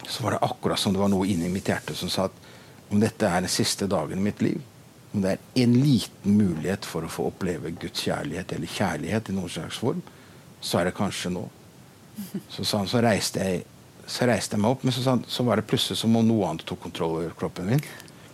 [0.07, 2.45] så var det akkurat som det var noe inni mitt hjerte som sa at
[2.93, 4.61] om dette er den siste dagen i mitt liv,
[5.13, 9.35] om det er en liten mulighet for å få oppleve Guds kjærlighet eller kjærlighet i
[9.35, 10.03] noen slags form,
[10.61, 11.47] så er det kanskje nå.
[12.49, 13.65] Så, så, så, reiste, jeg,
[14.09, 16.67] så reiste jeg meg opp, men så, så, var det plutselig som om noe annet
[16.69, 17.83] tok kontroll over kroppen min.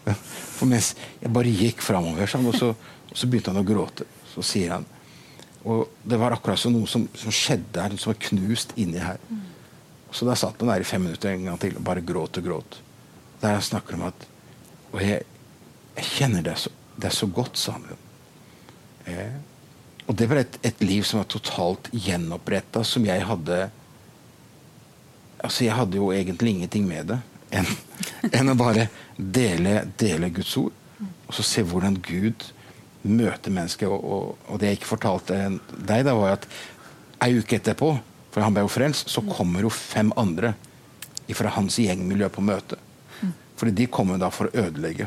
[0.59, 4.07] For mens jeg bare gikk framover, sånn, og, og, så, begynte han å gråte.
[4.33, 4.87] Så sier han
[5.69, 9.21] Og det var akkurat som noe som, som skjedde her, som var knust inni her.
[10.13, 12.45] Så da satt han der i fem minutter en gang til og bare gråt og
[12.45, 12.79] gråt.
[13.41, 14.29] Der han snakker om at
[14.93, 15.23] Og jeg,
[15.97, 16.71] jeg kjenner det så,
[17.01, 18.01] er så godt, sa han.
[19.09, 19.39] Eh,
[20.05, 23.71] og det var et, et, liv som var totalt gjenoppretta, som jeg hadde
[25.43, 27.19] Altså, jeg hadde jo egentlig ingenting med det
[27.51, 27.67] enn,
[28.37, 28.85] enn å bare
[29.17, 30.77] dele, dele, Guds ord.
[31.27, 32.45] Og så se hvordan Gud
[33.03, 33.89] møter mennesket.
[33.89, 35.41] Og, og, og det jeg ikke fortalte
[35.73, 36.47] deg, da var at
[37.25, 37.91] ei uke etterpå
[38.33, 40.55] for han ble jo frelst, så kommer jo fem andre
[41.33, 42.77] fra hans gjengmiljø på møte.
[43.57, 45.07] Fordi de kommer da for å ødelegge.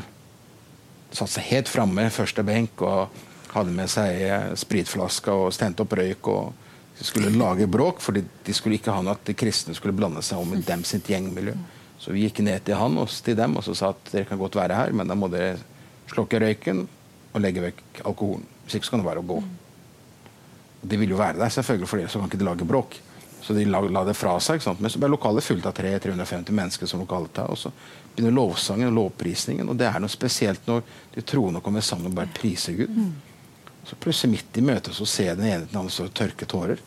[1.14, 3.12] Satt seg helt framme, første benk, og
[3.52, 6.30] hadde med seg spritflaska og stente opp røyk.
[6.32, 6.64] og
[7.04, 10.40] skulle lage bråk, fordi de skulle ikke ha noe at de kristne skulle blande seg
[10.40, 11.52] om i dem sitt gjengmiljø.
[12.00, 14.40] Så vi gikk ned til han og til dem og så sa at dere kan
[14.40, 15.58] godt være her, men da må dere
[16.08, 16.86] slokke røyken
[17.34, 18.46] og legge vekk alkoholen.
[18.64, 19.38] Hvis ikke så kan det være å gå.
[20.86, 22.98] De ville jo være der, selvfølgelig, for så kan ikke de lage bråk.
[23.42, 24.64] Så de la, la det fra seg.
[24.78, 26.86] Men så ble lokalet fullt av 350 mennesker.
[26.86, 27.70] som lokalet tar, Og så
[28.14, 29.68] begynner lovsangen og lovprisningen.
[29.68, 30.82] Og det er noe spesielt når
[31.14, 32.96] de troende kommer sammen og bare priser Gud.
[33.86, 36.48] Så plutselig midt i møtet så ser jeg den ene den andre stå og tørke
[36.48, 36.80] tårer.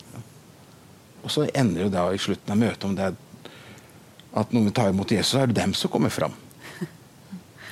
[1.22, 3.18] Og så ender det da i slutten av møtet om det er
[4.40, 6.34] at noen vil ta imot Jesus, så er det dem som kommer fram.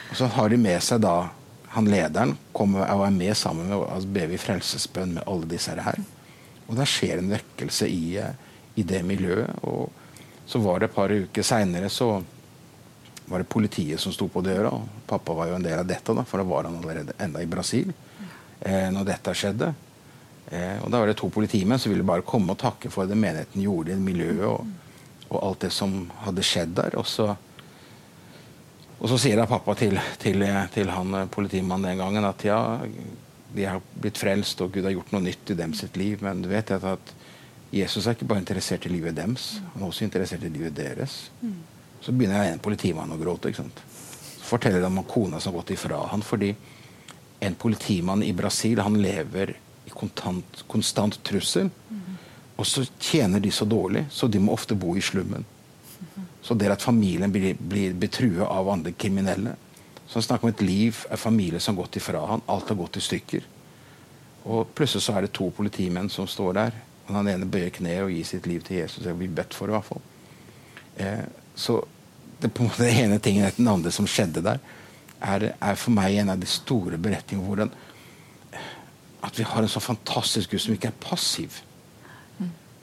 [0.08, 1.28] Og så har de med seg da
[1.74, 5.74] han lederen kommer og er med sammen med og ber vi frelsesbønn med alle disse
[5.76, 6.00] her.
[6.66, 8.32] Og da skjer en vekkelse i, eh,
[8.78, 9.64] i det miljøet.
[9.66, 9.88] Og
[10.48, 12.12] så var det et par uker seinere så
[13.28, 14.70] var det politiet som sto på døra.
[14.72, 17.42] og Pappa var jo en del av dette, da, for da var han allerede enda
[17.44, 17.90] i Brasil
[18.60, 19.72] eh, når dette skjedde.
[20.50, 23.18] Eh, og Da var det to politimenn som ville bare komme og takke for det
[23.18, 24.46] menigheten gjorde i miljøet.
[24.48, 24.64] Og,
[25.28, 26.96] og, alt det som hadde skjedd der.
[26.96, 27.28] Og så,
[28.98, 32.62] og så sier da pappa til, til, til han eh, politimannen den gangen at ja,
[33.52, 36.24] de har blitt frelst, og Gud har gjort noe nytt i dem sitt liv.
[36.24, 37.14] Men du vet at
[37.72, 41.18] Jesus er ikke bare interessert i livet deres, han er også interessert i livet deres.
[41.42, 41.58] Mm.
[42.00, 43.50] Så begynner en politimann å gråte.
[43.50, 43.82] ikke sant?
[44.38, 46.54] Så forteller han om kona som har gått ifra han fordi
[47.44, 49.52] en politimann i Brasil han lever
[49.84, 51.68] i kontant, konstant trussel.
[51.90, 52.16] Mm.
[52.56, 55.44] Og så tjener de så dårlig, så de må ofte bo i slummen.
[56.00, 56.24] Mm.
[56.42, 59.54] Så det at familien blir, blir betrua av andre kriminelle.
[60.06, 62.80] Så han snakker om et liv, en familie som har gått ifra han, Alt har
[62.80, 63.46] gått i stykker.
[64.48, 68.04] Og plutselig så er det to politimenn som står der og han ene bøyer kneet
[68.04, 69.04] og gir sitt liv til Jesus.
[69.04, 70.02] Det blir bedt for, i hvert fall.
[71.00, 71.24] Eh,
[71.56, 71.78] så
[72.38, 74.60] det, på en måte, det ene tingen etter den andre som skjedde der,
[75.18, 77.72] er, er, for meg en av de store beretningene hvordan
[79.26, 81.56] at vi har en så fantastisk Gud som ikke er passiv.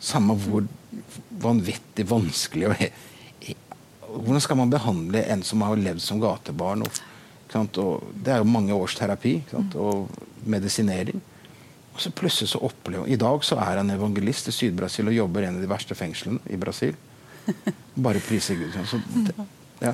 [0.04, 0.66] Samme hvor
[1.42, 2.88] vanvittig vanskelig og,
[4.16, 6.86] Hvordan skal man behandle en som har levd som gatebarn?
[6.86, 7.00] Og,
[7.56, 9.34] og det er jo mange års terapi
[9.76, 10.12] og
[10.48, 11.20] medisinering.
[11.96, 15.46] Og så plutselig så opplever I dag så er han evangelist i Syd-Brasil og jobber
[15.46, 16.96] i en av de verste fengslene i Brasil.
[17.96, 18.76] Bare priser Gud.
[18.90, 19.36] Så det,
[19.80, 19.94] ja.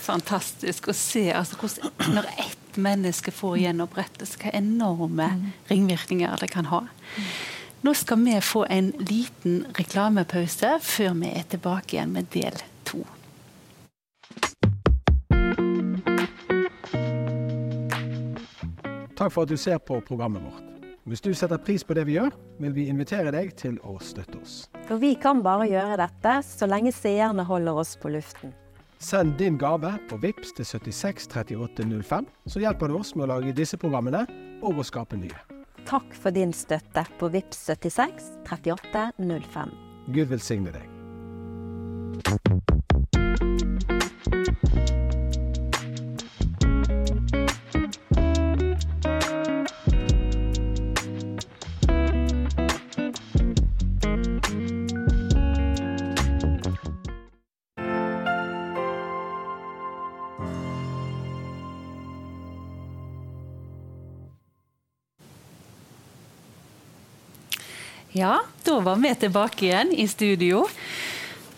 [0.00, 5.26] Fantastisk å se altså, hvordan, når ett menneske får gjenopprettelse, hva enorme
[5.70, 6.84] ringvirkninger det kan ha.
[7.82, 13.02] Nå skal vi få en liten reklamepause før vi er tilbake igjen med del to.
[19.18, 20.69] Takk for at du ser på programmet vårt.
[21.08, 24.36] Hvis du setter pris på det vi gjør, vil vi invitere deg til å støtte
[24.40, 24.56] oss.
[24.84, 28.52] For vi kan bare gjøre dette så lenge seerne holder oss på luften.
[29.00, 33.32] Send din gave på VIPS til 76 38 05, så hjelper du oss med å
[33.32, 34.26] lage disse programmene
[34.60, 35.40] og å skape nye.
[35.88, 39.72] Takk for din støtte på VIPS 76 38 05.
[40.12, 40.84] Gud velsigne deg.
[68.20, 70.66] Ja, da var vi tilbake igjen i studio.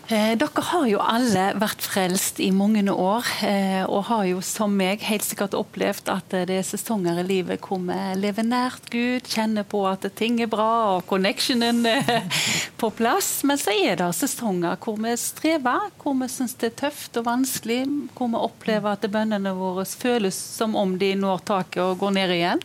[0.07, 4.71] Eh, dere har jo alle vært frelst i mange år, eh, og har jo som
[4.79, 9.27] meg helt sikkert opplevd at det er sesonger i livet hvor vi lever nært Gud,
[9.27, 12.31] kjenner på at ting er bra og connectionen er
[12.79, 13.41] på plass.
[13.43, 17.27] Men så er det sesonger hvor vi strever, hvor vi syns det er tøft og
[17.27, 17.81] vanskelig,
[18.15, 22.39] hvor vi opplever at bønnene våre føles som om de når taket og går ned
[22.39, 22.63] igjen.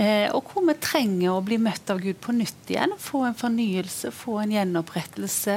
[0.00, 2.94] Eh, og hvor vi trenger å bli møtt av Gud på nytt igjen.
[2.96, 5.56] Få en fornyelse, få en gjenopprettelse.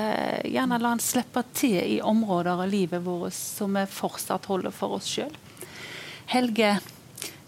[0.52, 4.98] Gjerne la han slippe til i områder av livet vårt som vi fortsatt holder for
[4.98, 5.32] oss sjøl.
[6.34, 6.74] Helge,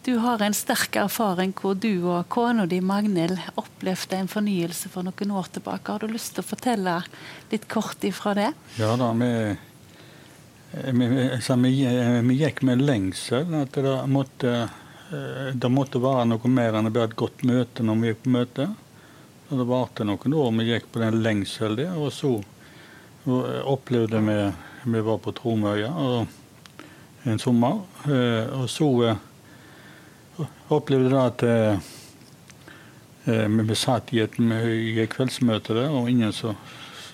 [0.08, 5.04] du har en sterk erfaring hvor du og kona di Magnhild opplevde en fornyelse for
[5.04, 5.92] noen år tilbake.
[5.92, 6.96] Har du lyst til å fortelle
[7.52, 8.52] litt kort ifra det?
[8.80, 9.34] Ja da, vi,
[10.96, 11.76] vi, vi,
[12.30, 13.52] vi gikk med lengsel.
[13.66, 14.56] At det måtte
[15.54, 18.68] det måtte være noe mer enn bare et godt møte når vi gikk på møte.
[19.50, 22.38] Og det varte noen år vi gikk på den lengsel der, og så
[23.26, 24.40] opplevde vi
[24.86, 25.90] Vi var på Tromøya
[27.26, 29.16] en sommer, eh, og så eh,
[30.70, 31.44] opplevde vi at
[33.26, 34.38] vi satt i et,
[35.10, 36.54] kveldsmøte der, og ingen så,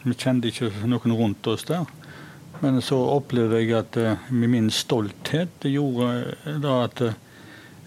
[0.03, 1.87] vi kjente ikke noen rundt oss der.
[2.59, 3.95] Men så opplevde jeg at
[4.29, 7.05] med min stolthet gjorde da at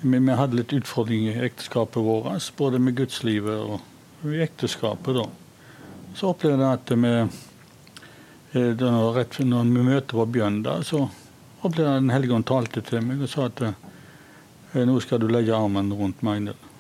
[0.05, 5.17] vi, vi hadde litt utfordringer i ekteskapet vårt, både med gudslivet og i ekteskapet.
[5.17, 5.25] da.
[6.15, 7.13] Så opplevde jeg at vi
[8.61, 8.85] eh,
[9.17, 11.07] rett når vi møter på Bjørn, da, så
[11.63, 15.23] opplevde jeg at Den hellige ånd talte til meg og sa at eh, nå skal
[15.23, 16.71] du legge armen rundt Magnhild.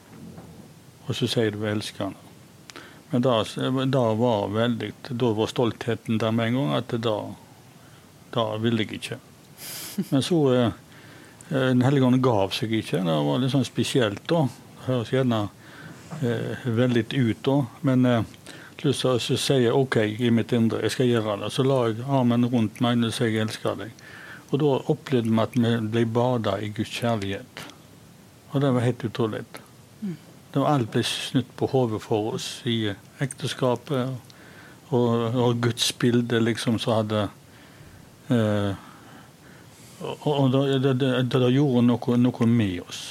[1.04, 2.12] Og så sier du 'elsker.
[3.10, 3.42] Men da,
[3.87, 7.18] da, var veldig, da var stoltheten der med en gang at da,
[8.34, 9.18] da ville jeg ikke.
[10.10, 10.72] Men så Eh,
[11.48, 13.02] Den hellige ånd gav seg ikke.
[13.04, 14.46] Det var litt sånn spesielt da.
[14.48, 15.40] Det høres gjerne
[16.22, 17.57] eh, veldig ut da.
[17.85, 18.30] Men eh,
[18.80, 21.52] plutselig så sier jeg OK i mitt indre, jeg skal gjøre det.
[21.54, 23.92] Så la jeg armen rundt meg og sier jeg elsker deg.
[24.50, 27.64] Og da opplevde vi at vi ble bada i Guds kjærlighet.
[28.52, 29.42] Og det var helt utrolig.
[30.00, 30.16] Mm.
[30.52, 32.79] Det var alt ble snudd på hodet for oss i
[33.25, 34.33] ekteskapet.
[34.94, 37.25] Og, og Guds bilde liksom så hadde
[38.31, 38.77] eh,
[40.02, 43.02] og da det, gjorde noe, noe, med oss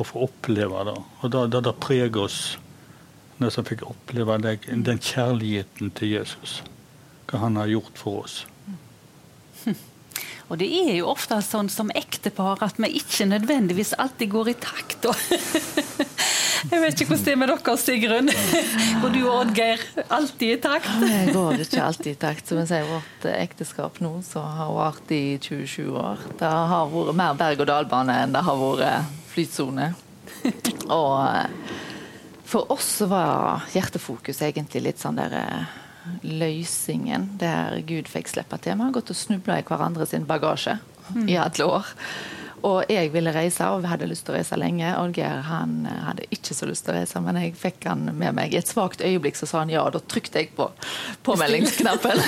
[0.00, 0.96] å få oppleve det.
[1.20, 2.40] Og det, det, preger oss
[3.40, 6.60] når vi fikk oppleve den kjærligheten til Jesus.
[7.28, 8.42] Hva han har gjort for oss.
[10.50, 14.54] Og det er jo ofte sånn som ektepar at vi ikke nødvendigvis alltid går i
[14.58, 15.06] takt.
[16.70, 18.32] Jeg vet ikke hvordan det er med dere, Sigrun.
[19.02, 20.90] Går du og Oddgeir alltid i takt?
[21.06, 22.50] Jeg går ikke alltid i takt.
[22.50, 27.16] Som jeg sier, vårt ekteskap nå, som har vart i 27 år, det har vært
[27.16, 29.88] mer berg-og-dal-bane enn det har vært flytsone.
[30.90, 31.78] Og eh,
[32.50, 35.78] for oss var hjertefokus egentlig litt sånn der eh,
[36.24, 38.78] løsningen der Gud fikk slippe til.
[38.78, 40.78] Vi har gått og snubla i hverandre sin bagasje
[41.14, 41.26] mm.
[41.28, 41.90] i alle år.
[42.66, 44.90] Og jeg ville reise, og vi hadde lyst til å reise lenge.
[45.00, 48.36] Olgeir han eh, hadde ikke så lyst til å reise, men jeg fikk han med
[48.36, 48.52] meg.
[48.52, 50.66] I et svakt øyeblikk så sa han ja, og da trykte jeg på
[51.24, 52.20] påmeldingsknappen.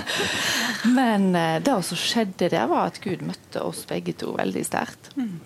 [0.98, 5.12] men eh, det som skjedde der, var at Gud møtte oss begge to veldig sterkt.
[5.20, 5.36] Mm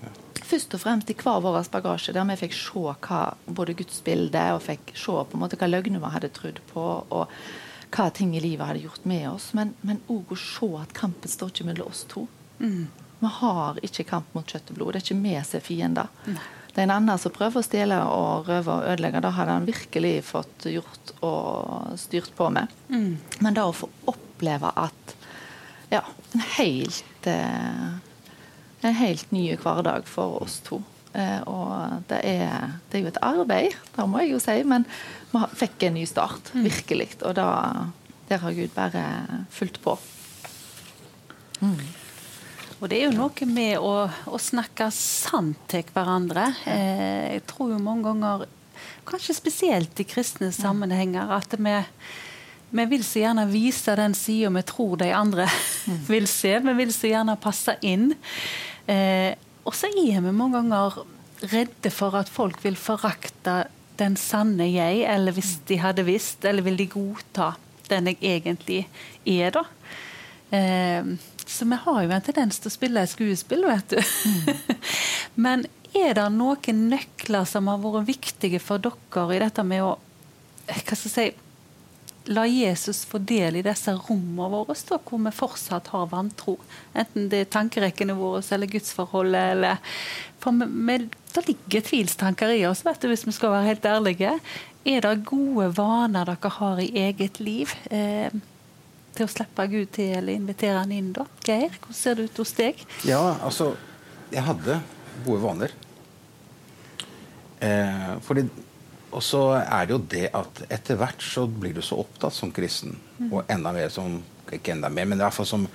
[0.49, 4.63] først og fremst i hver vår bagasje, der vi fikk se hva både gudsbildet og
[4.65, 7.35] fikk se på en måte hva løgner vi hadde trodd på, og
[7.95, 9.51] hva ting i livet hadde gjort med oss.
[9.57, 12.27] Men òg å se at kampen står ikke mellom oss to.
[12.59, 12.89] Mm.
[13.19, 14.95] Vi har ikke kamp mot kjøtt og blod.
[14.95, 16.11] Det er ikke vi som er fiender.
[16.27, 16.39] Mm.
[16.69, 19.23] det er en annen som prøver å stjele og røve og ødelegge.
[19.25, 22.71] Da hadde han virkelig fått gjort og styrt på med.
[23.43, 25.17] Men da å få oppleve at
[25.91, 26.05] ja,
[26.37, 27.97] en helt eh,
[28.81, 30.81] en helt ny hverdag for oss to.
[31.13, 34.85] Eh, og det er, det er jo et arbeid, det må jeg jo si, men
[35.33, 37.11] vi fikk en ny start, virkelig.
[37.23, 37.49] Og da,
[38.29, 39.07] der har Gud bare
[39.55, 39.97] fulgt på.
[42.79, 46.53] Og det er jo noe med å, å snakke sant til hverandre.
[46.71, 48.47] Eh, jeg tror jo mange ganger,
[49.09, 51.75] kanskje spesielt i kristne sammenhenger, at vi,
[52.71, 55.49] vi vil så gjerne vise den sida vi tror de andre
[56.13, 56.59] vil se.
[56.65, 58.11] Vi vil så gjerne passe inn.
[58.87, 59.33] Eh,
[59.69, 61.03] og så er vi mange ganger
[61.49, 63.63] redde for at folk vil forakte
[63.99, 67.53] den sanne jeg, eller hvis de hadde visst, eller vil de godta
[67.89, 68.83] den jeg egentlig
[69.27, 69.65] er, da.
[70.55, 71.17] Eh,
[71.49, 74.75] så vi har jo en tendens til å spille et skuespill, vet du.
[75.45, 75.65] Men
[75.97, 79.97] er det noen nøkler som har vært viktige for dere i dette med å
[80.69, 81.48] hva skal jeg si,
[82.29, 86.59] la Jesus få del i disse rommene våre, da, hvor vi fortsatt har vantro?
[86.93, 89.55] Enten det er tankerekkene våre eller gudsforholdet.
[89.55, 89.81] Eller,
[90.43, 90.99] for vi,
[91.35, 94.37] det ligger tvilstanker i oss, vet du, hvis vi skal være helt ærlige.
[94.89, 97.73] Er det gode vaner dere har i eget liv?
[97.91, 98.33] Eh,
[99.19, 101.25] til å slippe Gud til eller invitere han inn, da?
[101.47, 102.81] Geir, hvordan ser det ut hos deg?
[103.09, 103.75] Ja, altså
[104.29, 104.75] Jeg hadde
[105.25, 105.73] gode vaner.
[107.65, 108.43] Eh, fordi,
[109.11, 112.53] og så er det jo det at etter hvert så blir du så opptatt som
[112.55, 112.97] kristen,
[113.31, 115.67] og enda mer som Ikke enda mer, men i hvert fall som,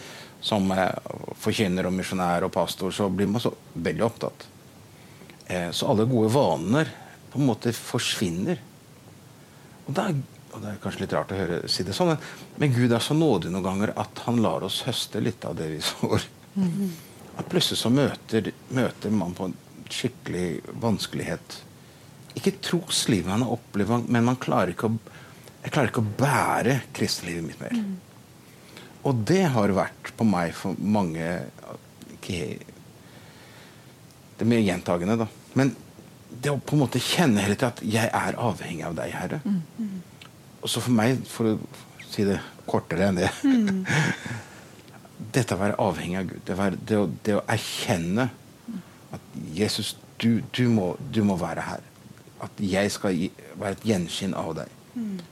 [0.42, 0.96] som eh,
[1.38, 4.46] forkynner og misjonær og pastor, så blir man så veldig opptatt.
[5.46, 6.90] Eh, så alle gode vaner
[7.30, 8.58] på en måte forsvinner.
[9.86, 10.18] Og det, er,
[10.56, 12.16] og det er kanskje litt rart å høre si det sånn,
[12.58, 15.70] men, Gud er så nådig noen ganger at han lar oss høste litt av det
[15.76, 16.26] vi sår.
[17.38, 19.56] At plutselig så møter, møter man på en
[19.90, 20.48] skikkelig
[20.82, 21.60] vanskelighet.
[22.40, 24.98] Ikke troslivet han har opplevd, men man klarer ikke å,
[25.64, 27.78] jeg klarer ikke å bære kristenlivet mitt mer.
[29.04, 31.28] Og det har vært på meg for mange
[32.16, 32.56] okay,
[34.40, 35.28] Det mye gjentagende, da.
[35.60, 35.74] Men
[36.44, 39.40] det å på en måte kjenne hele tiden at jeg er avhengig av deg, Herre.
[40.64, 41.58] Og så for meg, for å
[42.10, 43.30] si det kortere enn det
[45.34, 48.28] Dette å være avhengig av Gud, det, være, det, å, det å erkjenne
[49.14, 51.86] at Jesus, du, du, må, du må være her.
[52.44, 54.78] At jeg skal gi, være et gjenskinn av deg.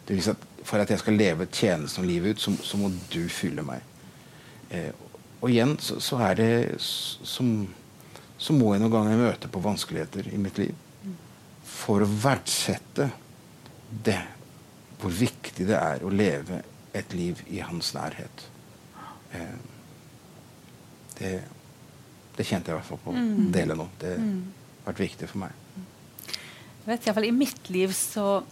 [0.07, 2.77] Det vil si at For at jeg skal leve tjenesten og livet ut, så, så
[2.77, 3.81] må du fylle meg.
[4.69, 4.91] Eh,
[5.41, 7.49] og igjen så, så er det som
[8.41, 10.73] så må jeg noen ganger møte på vanskeligheter i mitt liv.
[11.61, 13.11] For å verdsette
[14.05, 14.21] det,
[15.01, 16.61] hvor viktig det er å leve
[16.97, 18.45] et liv i hans nærhet.
[19.37, 19.59] Eh,
[21.19, 21.35] det,
[22.37, 23.87] det kjente jeg i hvert fall på å dele nå.
[24.01, 25.60] Det har vært viktig for meg.
[26.85, 28.43] Vet i I mitt liv så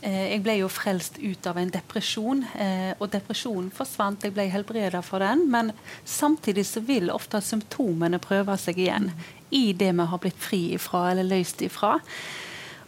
[0.00, 2.44] eh, Jeg ble jo frelst ut av en depresjon.
[2.56, 5.44] Eh, og depresjonen forsvant, jeg ble helbreda for den.
[5.52, 5.72] Men
[6.04, 9.12] samtidig så vil ofte symptomene prøve seg igjen
[9.54, 11.98] i det vi har blitt fri ifra eller løst ifra.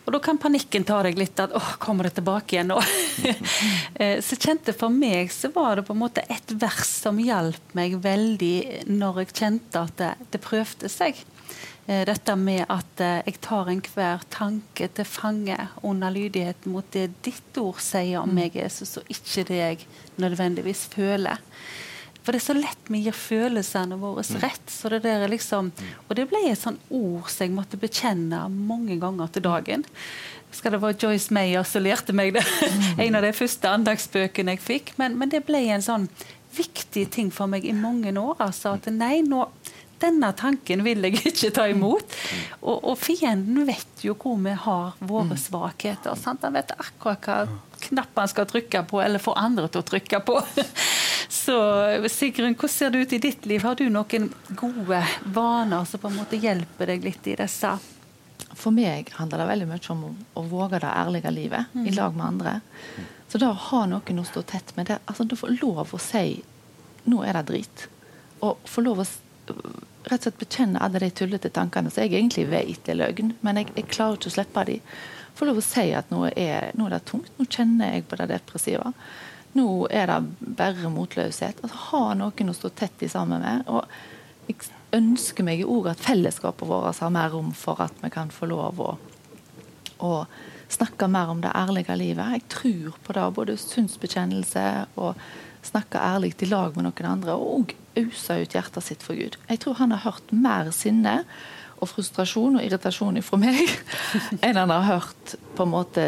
[0.09, 2.81] Og da kan panikken ta deg litt at åh, kommer det tilbake igjen nå?
[3.99, 7.73] Eh, så kjente for meg så var det på en måte et vers som hjalp
[7.75, 11.19] meg veldig når jeg kjente at det, det prøvde seg.
[11.89, 17.09] Eh, Dette med at eh, jeg tar enhver tanke til fange under lydighet mot det
[17.25, 19.87] ditt ord sier om meg, Jesus, og ikke det jeg
[20.21, 21.41] nødvendigvis føler.
[22.29, 24.67] For det er så lett vi gir følelsene våre rett.
[24.69, 25.71] så det der er liksom,
[26.09, 29.87] Og det ble et sånn ord som jeg måtte bekjenne mange ganger til dagen.
[30.53, 32.45] Skal det være Joyce Mayer som lærte meg det?
[33.05, 34.93] en av de første andagsbøkene jeg fikk.
[35.01, 36.05] Men, men det ble en sånn
[36.53, 38.37] viktig ting for meg i mange år.
[38.45, 39.47] altså At nei, nå,
[40.03, 42.17] denne tanken vil jeg ikke ta imot.
[42.61, 46.15] Og, og fienden vet jo hvor vi har våre svakheter.
[46.19, 46.47] Sant?
[46.47, 47.39] Han vet akkurat hva
[47.89, 50.41] knapp han skal trykke på, eller få andre til å trykke på.
[51.43, 51.59] Så
[52.09, 53.63] Sigrun, hvordan ser det ut i ditt liv?
[53.63, 57.75] Har du noen gode vaner som på en måte hjelper deg litt i disse?
[58.59, 62.17] For meg handler det veldig mye om å, å våge det ærlige livet i lag
[62.17, 62.55] med andre.
[63.29, 66.01] Så da å ha noen å stå tett med, det, altså, Du får lov å
[66.01, 66.41] si
[67.09, 67.85] nå er det drit.
[68.45, 69.07] Og få lov å
[70.05, 73.61] rett og slett bekjenne alle de tullete tankene som jeg egentlig vet er løgn, men
[73.61, 74.77] jeg, jeg klarer ikke å slippe de.
[75.39, 78.19] Få lov å si at nå er, nå er det tungt, nå kjenner jeg på
[78.19, 78.93] det depressive.
[79.59, 81.63] Nå er det bare motløshet.
[81.63, 83.67] Altså, ha noen å stå tett i sammen med.
[83.67, 83.85] og
[84.49, 88.49] jeg ønsker meg òg at fellesskapet vårt har mer rom for at vi kan få
[88.49, 88.93] lov å,
[90.05, 90.13] å
[90.73, 92.39] snakke mer om det ærlige livet.
[92.39, 94.65] Jeg tror på det, både synsbekjennelse
[94.97, 95.21] og
[95.67, 99.39] snakke ærlig i lag med noen andre, og ause ut hjertet sitt for Gud.
[99.49, 101.23] Jeg tror han har hørt mer sinne
[101.79, 103.61] og frustrasjon og irritasjon fra meg
[104.45, 106.07] enn han har hørt på en måte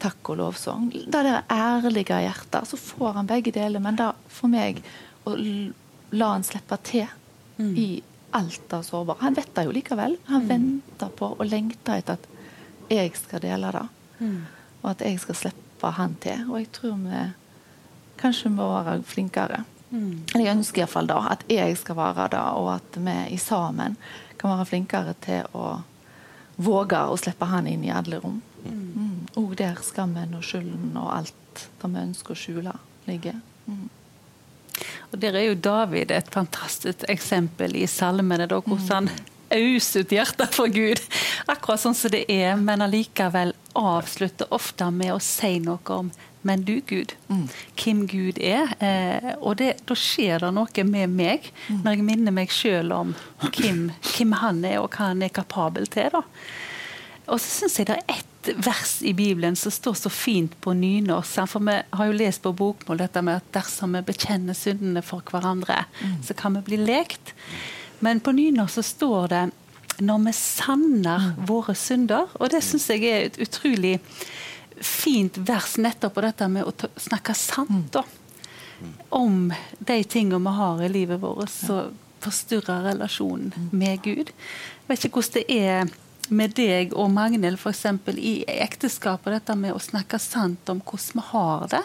[0.00, 0.88] takk og lovsang.
[1.12, 2.68] Det er ærlige hjertet.
[2.68, 3.82] så får han begge deler.
[3.84, 4.80] Men da for meg
[5.28, 5.36] å
[6.16, 7.06] la han slippe til
[7.58, 7.74] mm.
[7.76, 7.88] i
[8.36, 9.20] alt det sårbare.
[9.26, 10.16] Han vet det jo likevel.
[10.30, 10.48] Han mm.
[10.48, 13.86] venter på og lengter etter at jeg skal dele det.
[14.20, 14.40] Mm.
[14.80, 16.46] Og at jeg skal slippe han til.
[16.48, 17.24] Og jeg tror vi
[18.20, 19.62] kanskje må være flinkere.
[19.90, 20.26] Mm.
[20.36, 23.96] Jeg ønsker iallfall da at jeg skal være det, og at vi i sammen
[24.38, 25.80] kan være flinkere til å
[26.60, 28.40] våge å slippe han inn i alle rom.
[28.64, 28.84] Mm.
[28.94, 29.16] Mm.
[29.40, 32.76] Og der skammen og skylden og alt det vi ønsker å skjule,
[33.08, 33.40] ligger.
[33.66, 33.88] Mm.
[35.10, 40.14] Og Der er jo David et fantastisk eksempel i salmene, da, hvordan han auser ut
[40.14, 41.00] hjertet for Gud.
[41.50, 46.12] Akkurat sånn som det er, men allikevel avslutter ofte med å si noe om
[46.42, 47.12] men du, Gud.
[47.28, 47.44] Mm.
[47.76, 48.72] Hvem Gud er.
[48.80, 51.82] Eh, og det, da skjer det noe med meg mm.
[51.84, 55.88] når jeg minner meg sjøl om hvem, hvem, han er, og hva han er kapabel
[55.92, 56.08] til.
[56.14, 56.24] da.
[57.30, 58.26] Og så syns jeg det er ett
[58.64, 61.44] vers i Bibelen som står så fint på nynorsk.
[61.50, 65.24] For vi har jo lest på bokmål dette med at dersom vi bekjenner syndene for
[65.28, 66.20] hverandre, mm.
[66.26, 67.34] så kan vi bli lekt.
[68.00, 69.44] Men på nynorsk så står det
[70.00, 71.42] når vi sanner mm.
[71.50, 72.32] våre synder.
[72.40, 73.98] Og det syns jeg er et utrolig
[74.80, 78.04] fint vers nettopp på dette med å snakke sant da,
[79.12, 84.32] om de tingene vi har i livet vårt som forstyrrer relasjonen med Gud.
[84.32, 85.92] Jeg vet ikke hvordan det er
[86.30, 87.86] med deg og Magnhild f.eks.
[88.16, 91.84] i ekteskapet, dette med å snakke sant om hvordan vi har det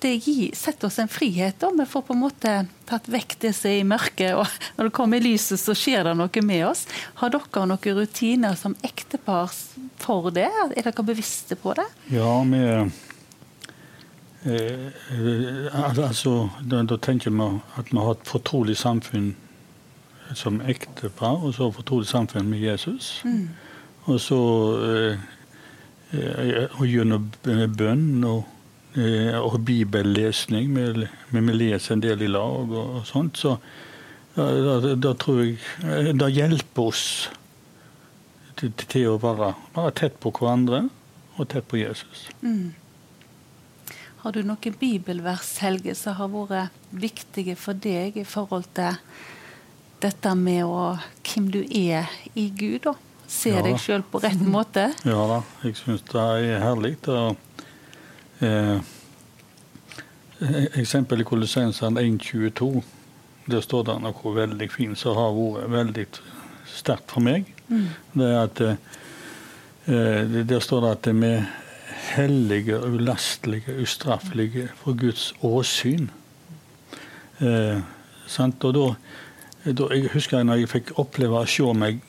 [0.00, 1.58] det gir, setter oss en frihet.
[1.60, 1.70] Da.
[1.78, 2.54] Vi får på en måte
[2.88, 4.46] tatt vekk det som er i mørket, og
[4.78, 6.86] når det kommer i lyset, så skjer det noe med oss.
[7.20, 9.52] Har dere noen rutiner som ektepar
[10.00, 10.48] for det?
[10.48, 11.86] Er dere bevisste på det?
[12.12, 12.62] Ja, vi
[14.48, 14.86] eh,
[15.84, 19.34] altså, da, da, tenker vi at vi har et fortrolig samfunn
[20.34, 23.18] som ektepar, og så fortrolig samfunn med Jesus.
[23.26, 23.50] Mm.
[24.08, 24.40] Og så
[24.86, 25.28] eh,
[26.16, 28.48] eh og gjennom bønn og
[28.96, 30.72] og bibellesning.
[30.74, 33.38] Vi, vi leser en del i lag og, og sånt.
[33.38, 33.54] Så
[34.34, 34.46] da,
[34.80, 37.04] da, da, tror jeg eh, Det hjelper oss
[38.60, 40.84] til, til å være, være, tett på hverandre
[41.40, 42.28] og tett på Jesus.
[42.44, 42.76] Mm.
[44.20, 48.98] Har du noen bibelvers, Helge, som har vært viktige for deg i forhold til
[50.04, 52.84] dette med å, hvem du er i Gud?
[52.84, 52.94] da?
[53.30, 54.88] Se ja, deg sjøl på rett måte?
[55.06, 56.96] Ja da, jeg syns det er herlig.
[57.08, 57.38] Og
[58.40, 58.80] Eh,
[60.80, 62.82] eksempel i Kolossensene 1.22.
[63.50, 66.06] Der står det noe veldig fint som har vært veldig
[66.70, 67.50] sterkt for meg.
[67.68, 67.88] Mm.
[68.14, 71.50] Det er at eh, Der står det at vi er
[72.14, 76.10] hellige, ulastelige, ustraffelige for Guds åsyn.
[77.40, 77.80] Eh?
[78.38, 78.86] Og da,
[79.64, 82.00] da, Jeg husker når jeg fikk oppleve å se meg,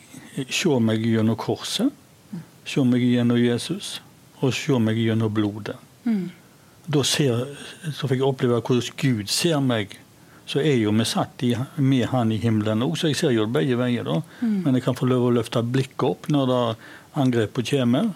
[0.48, 1.92] se meg gjennom korset,
[2.66, 4.02] se meg gjennom Jesus,
[4.40, 5.76] og se meg gjennom blodet.
[6.04, 6.30] Mm.
[6.92, 7.44] Da ser,
[7.94, 9.98] så fikk jeg oppleve hvordan Gud ser meg.
[10.50, 13.46] Så er jo vi satt i, med Han i himmelen òg, så jeg ser jo
[13.46, 14.04] det begge veier.
[14.04, 14.22] da.
[14.42, 14.58] Mm.
[14.66, 16.62] Men jeg kan få lov å løfte blikket opp når det
[17.22, 18.12] angrepet kommer.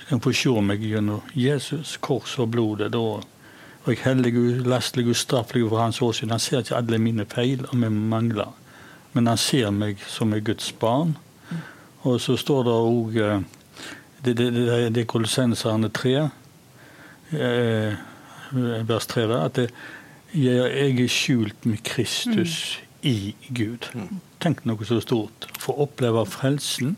[0.00, 2.92] Jeg kan få se meg gjennom Jesus, kors og blodet.
[2.92, 2.98] da.
[2.98, 4.32] Og jeg er hellig,
[4.66, 6.30] lastelig og straffelig for hans åsyn.
[6.30, 8.50] Han ser ikke alle mine feil og mine mangler.
[9.12, 11.14] Men han ser meg som er Guds barn.
[11.50, 11.60] Mm.
[12.02, 13.46] Og så står det òg eh,
[14.24, 14.66] det, det, det,
[14.96, 16.16] det er Kolossenserne 3
[17.32, 17.96] eh,
[18.88, 19.70] vers 3, at det,
[20.34, 23.08] jeg, er skjult med Kristus mm.
[23.08, 23.88] i Gud.
[24.42, 25.48] Tenk noe så stort.
[25.58, 26.96] Få oppleve frelsen.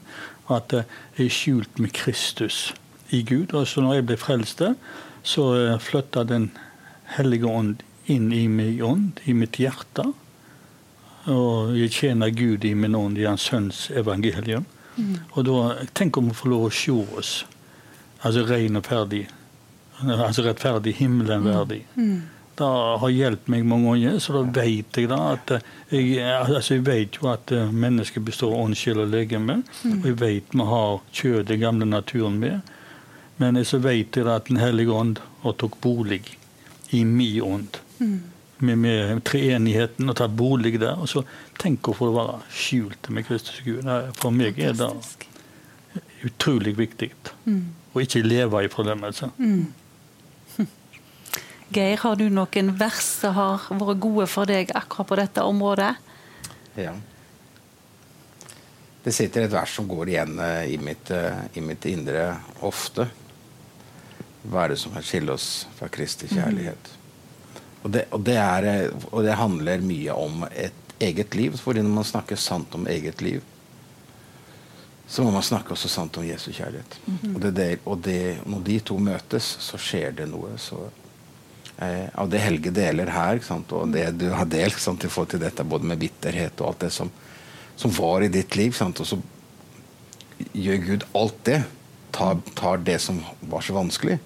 [0.50, 2.72] At jeg er skjult med Kristus
[3.10, 3.52] i Gud.
[3.54, 4.62] Og så når jeg ble frelst,
[5.22, 6.50] så eh, flytta Den
[7.16, 10.06] hellige ånd inn i min ånd, i mitt hjerte.
[11.28, 14.64] Og jeg tjener Gud i min ånd, i Hans Sønns evangelium.
[14.96, 15.16] Mm.
[15.36, 17.32] Og da, Tenk om å få lov å se oss
[18.26, 19.28] altså ren og ferdig
[20.06, 21.48] altså rettferdig, himmelen mm.
[21.48, 21.86] verdig.
[21.94, 22.18] Mm.
[22.58, 22.68] Det
[23.00, 26.86] har hjulpet meg mange ganger, så da vet jeg da at eh, jeg, altså jeg
[26.88, 29.60] vet jo at eh, mennesket består av ånd, sjel og legeme.
[29.84, 30.00] Mm.
[30.00, 32.74] Og jeg vet vi har kjøtt, den gamle naturen med.
[33.38, 36.24] Men så vet jeg da at Den hellige ånd har tatt bolig
[36.90, 37.78] i min ånd.
[38.00, 38.18] Mm.
[38.58, 40.98] Med, med treenigheten og tatt bolig der.
[40.98, 41.22] Og så
[41.62, 43.86] tenk å få være skjult med Kristus Gud.
[44.18, 44.90] For meg er det
[46.26, 47.12] utrolig viktig.
[47.46, 47.68] Mm.
[47.94, 49.30] Å ikke leve i fordømmelse.
[49.38, 49.68] Mm.
[51.68, 55.92] Geir, har du noen vers som har vært gode for deg akkurat på dette området?
[56.80, 56.94] Ja.
[59.04, 62.30] Det sitter et vers som går igjen eh, i mitt, eh, i mitt indre
[62.64, 63.08] ofte.
[64.48, 66.38] Hva er det som kan skille oss fra Kristi mhm.
[66.38, 66.90] kjærlighet?
[66.90, 66.96] Mm.
[67.82, 71.56] Og, det, og, det er, eh, og, det, handler mye om et eget liv.
[71.60, 73.44] For når man snakker sant om eget liv,
[75.08, 76.98] så må man snakke også sant om Jesu kjærlighet.
[77.34, 80.50] Og, det, og det, når de to møtes, så skjer det noe.
[80.60, 80.82] Så,
[81.84, 85.42] eh, av det Helge deler her, og det du har delt sant, i forhold til
[85.42, 87.10] dette, både med bitterhet og alt det som,
[87.78, 89.20] som var i ditt liv, sant, og så
[90.52, 91.62] gjør Gud alt det.
[92.14, 93.20] Tar, tar det som
[93.50, 94.18] var så vanskelig.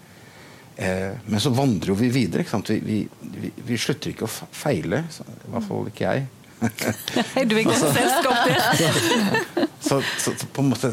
[0.76, 2.44] Eh, men så vandrer jo vi videre.
[2.68, 5.03] Vi, vi, vi, vi slutter ikke å feile.
[5.12, 6.28] Så, I hvert fall ikke jeg.
[7.50, 9.66] du er godt selskap der.
[9.88, 10.92] så, så, så, på en måte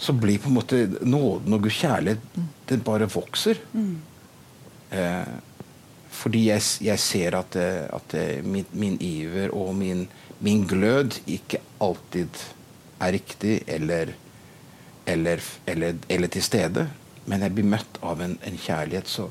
[0.00, 2.38] Så blir på en måte nåden og Guds kjærlighet
[2.70, 3.60] Den bare vokser.
[3.76, 3.90] Eh,
[6.18, 8.14] fordi jeg, jeg, ser at, at
[8.44, 10.06] min, min, iver og min,
[10.40, 12.40] min, glød ikke alltid
[13.00, 14.14] er riktig eller,
[15.06, 16.88] eller, eller, eller til stede.
[17.28, 19.08] Men jeg blir møtt av en, en kjærlighet.
[19.08, 19.28] Så,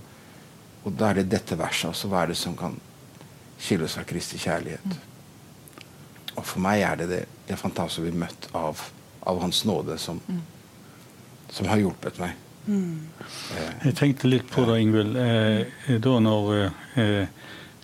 [0.84, 1.90] og da er det dette verset.
[1.90, 2.78] Altså, hva er det som kan
[3.58, 5.00] skille oss fra Kristi kjærlighet?
[6.38, 8.84] Og for meg er det det, det er fantastisk å bli møtt av,
[9.28, 10.44] av Hans nåde, som, mm.
[11.50, 12.38] som, har hjulpet meg.
[12.68, 13.08] Mm.
[13.56, 15.16] Eh, jeg tenkte litt på det, Ingvild.
[15.16, 16.54] Eh, da når
[16.96, 17.28] eh,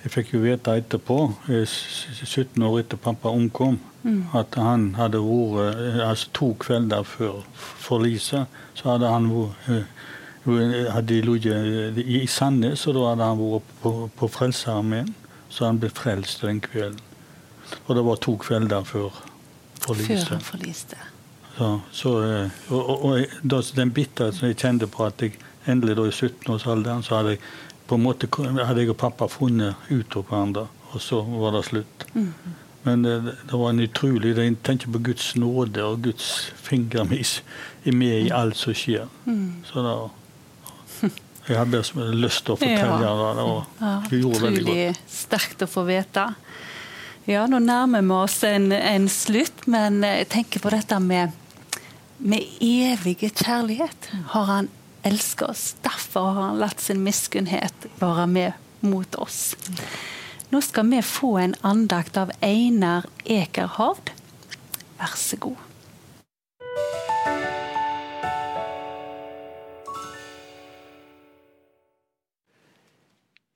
[0.04, 1.18] Jeg fikk jo vite etterpå,
[1.48, 4.36] 17 eh, år etter pappa omkom, mm.
[4.36, 9.30] at han hadde vært eh, altså To kvelder før forliset så hadde han
[9.72, 9.88] eh,
[10.92, 15.14] hadde ligget i Sandnes, og da hadde han vært på, på Frelsesarmeen.
[15.48, 17.00] Så han ble frelst den kvelden.
[17.86, 19.14] Og det var to kvelder før
[19.86, 20.28] forliset.
[20.28, 21.12] Før han forliste.
[21.58, 25.38] Så, så, eh, og, og, og da, den bitterheten jeg kjente på at jeg
[25.70, 27.43] endelig da i 17-årsalderen, så hadde jeg
[27.88, 31.66] på en måte hadde jeg og pappa funnet ut av hverandre, og så var det
[31.68, 32.06] slutt.
[32.16, 32.34] Mm.
[32.84, 37.95] Men det, det, var en utrolig Jeg tenker på Guds nåde og Guds finger er
[37.95, 39.08] med i alt som skjer.
[39.24, 39.64] Mm.
[39.70, 39.95] Så da
[41.47, 41.84] Jeg hadde
[42.16, 43.14] lyst til å fortelle ja.
[43.38, 43.45] det.
[43.45, 44.76] Og ja, gjorde veldig godt.
[44.76, 46.28] Utrolig sterkt å få vite.
[47.28, 51.32] Ja, nå nærmer vi oss en, en, slutt, men jeg tenker på dette med,
[52.18, 54.09] med evige kjærlighet.
[54.34, 54.70] Har han
[55.03, 55.66] elsket oss?
[55.84, 58.51] Derfor har han latt sin miskunnhet være med
[58.84, 59.55] mot oss.
[60.53, 64.14] Nå skal vi få en andakt av Einar Ekerhovd.
[64.99, 65.61] Vær så god.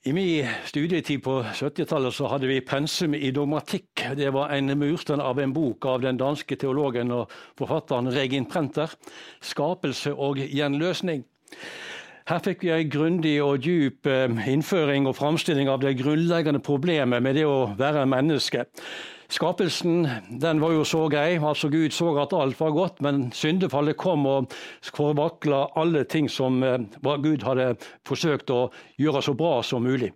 [0.08, 4.06] I min studietid på 70-tallet så hadde vi pensum i dogmatikk.
[4.16, 8.94] Det var en murstein av en bok av den danske teologen og forfatteren Regin Prenter,
[9.42, 11.26] 'Skapelse og gjenløsning'.
[12.28, 17.24] Her fikk vi en grundig og djup eh, innføring og framstilling av det grunnleggende problemet
[17.24, 18.64] med det å være menneske.
[19.28, 21.38] Skapelsen den var jo så grei.
[21.38, 26.64] altså Gud så at alt var godt, men syndefallet kom og forvakla alle ting som
[26.64, 27.76] eh, Gud hadde
[28.08, 30.14] forsøkt å gjøre så bra som mulig.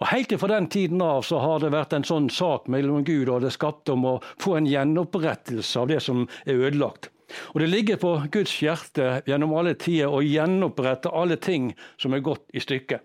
[0.00, 3.30] Og Helt fra den tiden av så har det vært en sånn sak mellom Gud
[3.32, 7.08] og det skapte om å få en gjenopprettelse av det som er ødelagt.
[7.54, 12.20] Og Det ligger på Guds hjerte gjennom alle tider å gjenopprette alle ting som er
[12.20, 13.00] gått i stykker.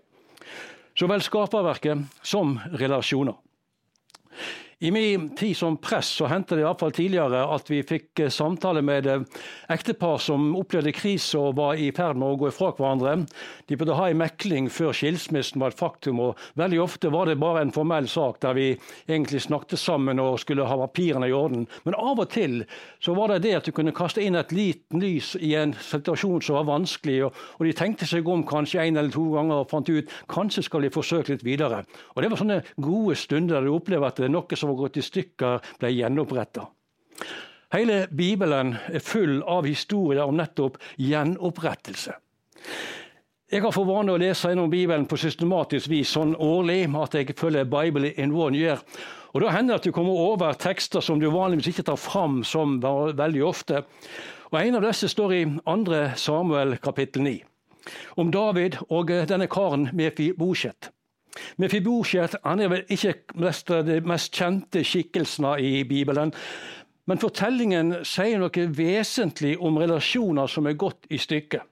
[0.92, 3.38] Så vel skaperverket som relasjoner.
[4.80, 8.78] I min tid som press så hendte det iallfall tidligere at vi fikk eh, samtale
[8.86, 9.24] med eh,
[9.74, 13.24] ektepar som opplevde krise og var i ferd med å gå ifra hverandre.
[13.66, 17.40] De burde ha en mekling før skilsmissen var et faktum, og veldig ofte var det
[17.42, 18.68] bare en formell sak der vi
[19.08, 21.66] egentlig snakket sammen og skulle ha papirene i orden.
[21.82, 22.62] Men av og til
[23.02, 26.46] så var det det at du kunne kaste inn et liten lys i en situasjon
[26.46, 29.90] som var vanskelig, og de tenkte seg om kanskje en eller to ganger og fant
[29.90, 31.82] ut kanskje skal de forsøke litt videre.
[32.14, 34.78] Og Det var sånne gode stunder der du opplever at det er noe som var
[34.84, 36.68] gått i stykker, ble gjenoppretta.
[37.72, 42.14] Hele Bibelen er full av historier om nettopp gjenopprettelse.
[43.48, 47.36] Jeg har for vane å lese gjennom Bibelen på systematisk vis sånn årlig at jeg
[47.36, 48.80] følger Bible in one year.
[49.32, 52.42] Og Da hender det at du kommer over tekster som du vanligvis ikke tar fram
[52.44, 53.84] som veldig ofte.
[54.52, 56.16] Og En av disse står i 2.
[56.16, 57.40] Samuel kapittel 9,
[58.16, 60.92] om David og denne karen Mefi-Bosjet.
[61.56, 66.32] Mefibosjet er vel ikke mest, de mest kjente skikkelsene i Bibelen.
[67.08, 71.64] Men fortellingen sier noe vesentlig om relasjoner som er gått i stykker.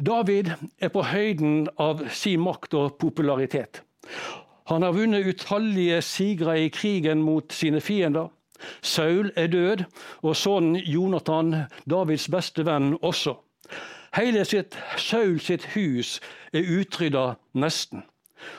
[0.00, 0.48] David
[0.80, 3.82] er på høyden av sin makt og popularitet.
[4.70, 8.30] Han har vunnet utallige sigre i krigen mot sine fiender.
[8.82, 9.84] Saul er død,
[10.22, 11.54] og sønnen Jonathan,
[11.90, 13.36] Davids beste venn, også.
[14.16, 16.18] Hele sitt, Saul sitt hus
[16.52, 18.02] er utrydda nesten.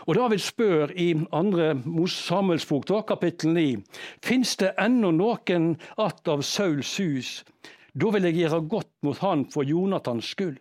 [0.06, 2.08] Og David spør i 2.
[2.08, 3.84] Samuels bok, kapittel 9,
[4.24, 7.44] fins det ennå noen att av Sauls hus?
[7.94, 10.60] Da vil jeg gjøre godt mot han for Jonathans skyld.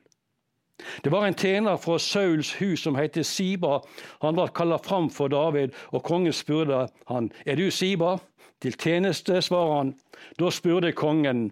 [1.04, 3.80] Det var en tjener fra Sauls hus som heter Siba.
[4.22, 8.16] Han var kalt fram for David, og kongen spurte han, er du Siba?
[8.60, 9.94] Til tjeneste, svarer han.
[10.38, 11.50] Da spurte kongen,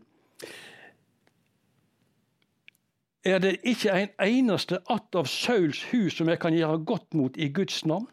[3.25, 7.37] er det ikke en eneste att av Sauls hus som jeg kan gjøre godt mot
[7.37, 8.07] i Guds navn?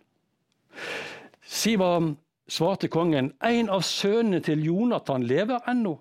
[1.45, 2.01] Siva
[2.47, 5.99] svarte kongen, en av sønnene til Jonathan lever ennå.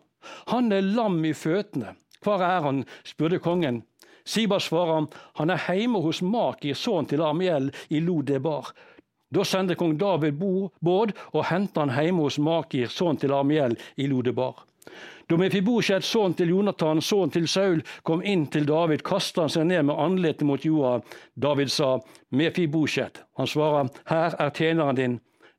[0.49, 1.95] Han er lam i føttene.
[2.25, 2.85] Hvor er han?
[3.05, 3.83] spurte kongen.
[4.25, 8.73] Siba svarer, han er hjemme hos Maki, sønnen til Amiel i Lodebar.
[9.35, 14.07] Da sendte kong David båd og hentet han hjemme hos Makir, sønnen til Amiel i
[14.07, 14.63] Lodebar.
[15.27, 19.69] Da Mefibosjet, sønnen til Jonathan, sønnen til Saul, kom inn til David, kastet han seg
[19.71, 21.01] ned med ansiktet mot jorda.
[21.41, 21.95] David sa,
[22.29, 23.23] Mefibosjet.
[23.41, 25.15] Han svarer, Her er tjeneren din.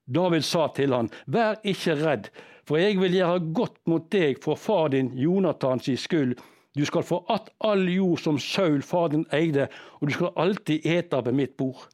[0.06, 2.30] David sa til han, Vær ikke redd,
[2.70, 6.38] for jeg vil gjøre godt mot deg for far din Jonathans skyld.
[6.76, 9.68] Du skal få att all jord som Saul, far din, eide,
[10.02, 11.88] og du skal alltid ete ved mitt bord.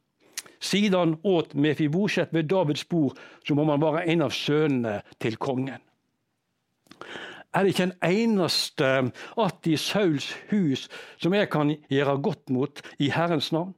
[0.59, 3.17] Siden åt Mefibosjet ved Davids bord,
[3.47, 5.79] så må han være en av sønnene til kongen
[7.53, 10.87] er det ikke en eneste att i Sauls hus
[11.17, 13.73] som jeg kan gjøre godt mot i Herrens navn.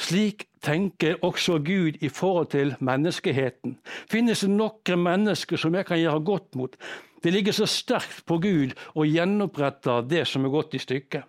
[0.00, 3.78] Slik tenker også Gud i forhold til menneskeheten.
[4.10, 6.76] Finnes det noen mennesker som jeg kan gjøre godt mot?
[7.22, 11.26] Det ligger så sterkt på Gud å gjenopprette det som er gått i stykker.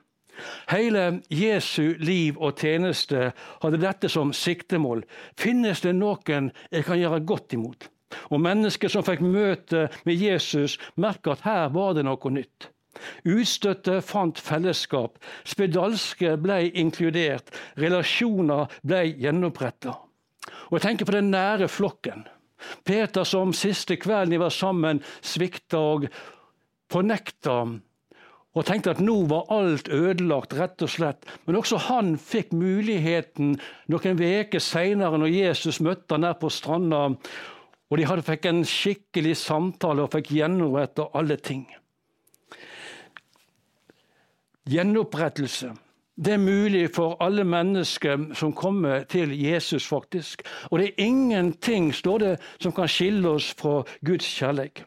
[0.71, 3.31] Hele Jesu liv og tjeneste
[3.61, 5.03] hadde dette som siktemål.
[5.37, 7.89] Finnes det noen jeg kan gjøre godt imot?
[8.29, 12.69] Og mennesker som fikk møte med Jesus, merka at her var det noe nytt.
[13.25, 15.15] Utstøtte fant fellesskap,
[15.47, 19.95] spedalske ble inkludert, relasjoner ble gjenoppretta.
[20.69, 22.25] Og jeg tenker på den nære flokken.
[22.85, 26.11] Peter som siste kvelden de var sammen, svikta og
[26.91, 27.63] fornekta
[28.51, 31.23] og tenkte at nå var alt ødelagt, rett og slett.
[31.47, 33.53] Men også han fikk muligheten
[33.91, 37.05] noen uker seinere, når Jesus møtte han der på stranda.
[37.91, 41.65] Og de hadde fikk en skikkelig samtale og fikk gjenoppretta alle ting.
[44.71, 45.73] Gjenopprettelse.
[46.21, 50.43] Det er mulig for alle mennesker som kommer til Jesus, faktisk.
[50.69, 52.31] Og det er ingenting, står det,
[52.61, 54.85] som kan skille oss fra Guds kjærlighet.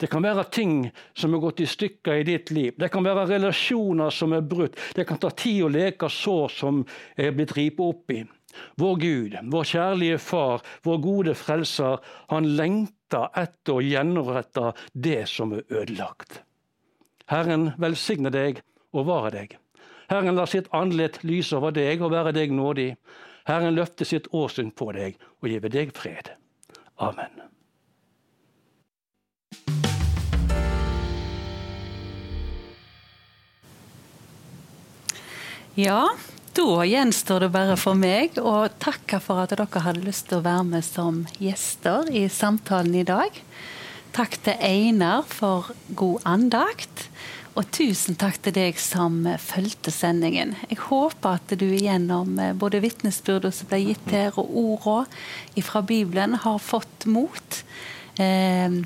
[0.00, 2.74] Det kan være ting som er gått i stykker i ditt liv.
[2.78, 4.78] Det kan være relasjoner som er brutt.
[4.94, 6.82] Det kan ta tid å leke sår som
[7.16, 8.22] er blitt ripet opp i.
[8.80, 11.98] Vår Gud, vår kjærlige Far, vår gode Frelser,
[12.32, 16.42] han lengter etter å gjenrette det som er ødelagt.
[17.32, 19.56] Herren velsigne deg og vare deg.
[20.12, 22.90] Herren lar sitt andlet lyse over deg og være deg nådig.
[23.48, 26.34] Herren løfte sitt åsyn på deg og give deg fred.
[27.00, 27.40] Amen.
[35.74, 36.10] Ja,
[36.52, 40.44] da gjenstår det bare for meg å takke for at dere hadde lyst til å
[40.44, 43.38] være med som gjester i samtalen i dag.
[44.12, 47.06] Takk til Einar for god andakt.
[47.56, 50.54] Og tusen takk til deg som fulgte sendingen.
[50.70, 55.82] Jeg håper at du gjennom eh, både vitnesbyrdene som ble gitt her, og ordene fra
[55.84, 57.58] Bibelen har fått mot.
[58.16, 58.80] Eh,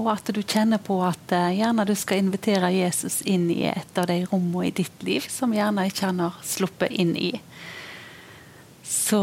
[0.00, 4.00] og at du kjenner på at uh, gjerne du skal invitere Jesus inn i et
[4.00, 7.34] av de rommene i ditt liv som gjerne ikke han har sluppet inn i.
[8.90, 9.22] Så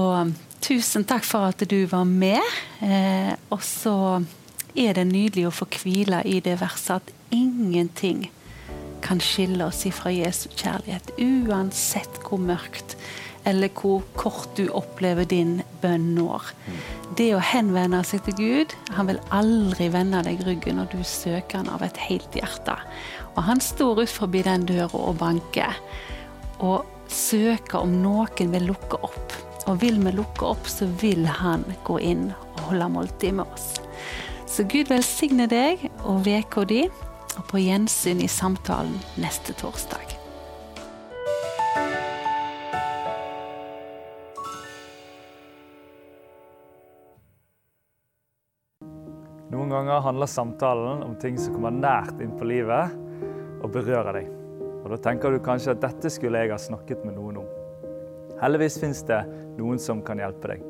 [0.64, 2.44] tusen takk for at du var med.
[2.80, 4.24] Eh, og så
[4.78, 8.30] er det nydelig å få hvile i det verset at ingenting
[9.04, 12.96] kan skille oss ifra Jesu kjærlighet, uansett hvor mørkt
[13.48, 16.52] eller hvor kort du opplever din bønn når.
[17.18, 21.62] Det å henvende seg til Gud Han vil aldri vende deg ryggen når du søker
[21.62, 22.76] han av et helt hjerte.
[23.36, 25.80] Og han står ut forbi den døra og banker.
[26.60, 29.36] Og søker om noen vil lukke opp.
[29.68, 33.74] Og vil vi lukke opp, så vil han gå inn og holde måltid med oss.
[34.48, 36.86] Så Gud velsigne deg og uka di,
[37.38, 40.17] og på gjensyn i samtalen neste torsdag.
[49.48, 52.92] Noen ganger handler samtalen om ting som kommer nært inn på livet
[53.64, 54.34] og berører deg.
[54.84, 57.48] Og Da tenker du kanskje at dette skulle jeg ha snakket med noen om.
[58.42, 59.22] Heldigvis fins det
[59.58, 60.66] noen som kan hjelpe deg.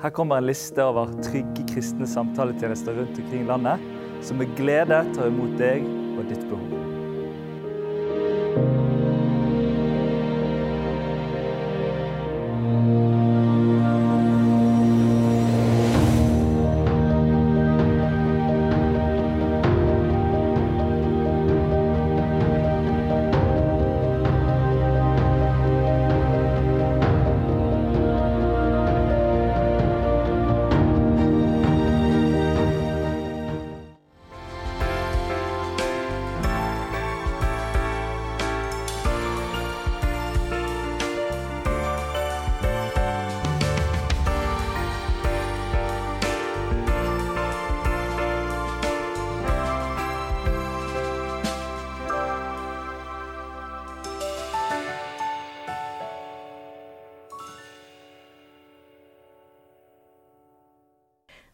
[0.00, 3.88] Her kommer en liste over trygge kristne samtaletjenester rundt omkring landet,
[4.24, 5.84] som med glede tar imot deg
[6.16, 6.79] og ditt behov.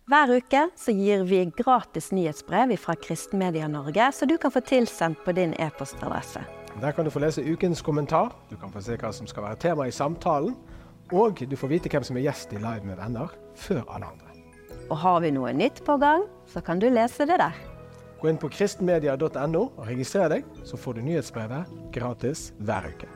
[0.06, 5.24] Hver uke så gir vi gratis nyhetsbrev fra Kristenmedia Norge, så du kan få tilsendt
[5.24, 6.44] på din e-postadresse.
[6.80, 9.58] Der kan du få lese ukens kommentar, du kan få se hva som skal være
[9.64, 10.54] tema i samtalen,
[11.10, 14.30] og du får vite hvem som er gjest i Live med venner før alle andre.
[14.86, 16.22] Og har vi noe nytt på gang,
[16.54, 17.58] så kan du lese det der.
[18.22, 23.10] Gå inn på kristenmedia.no og registrer deg, så får du nyhetsbrevet gratis hver uke.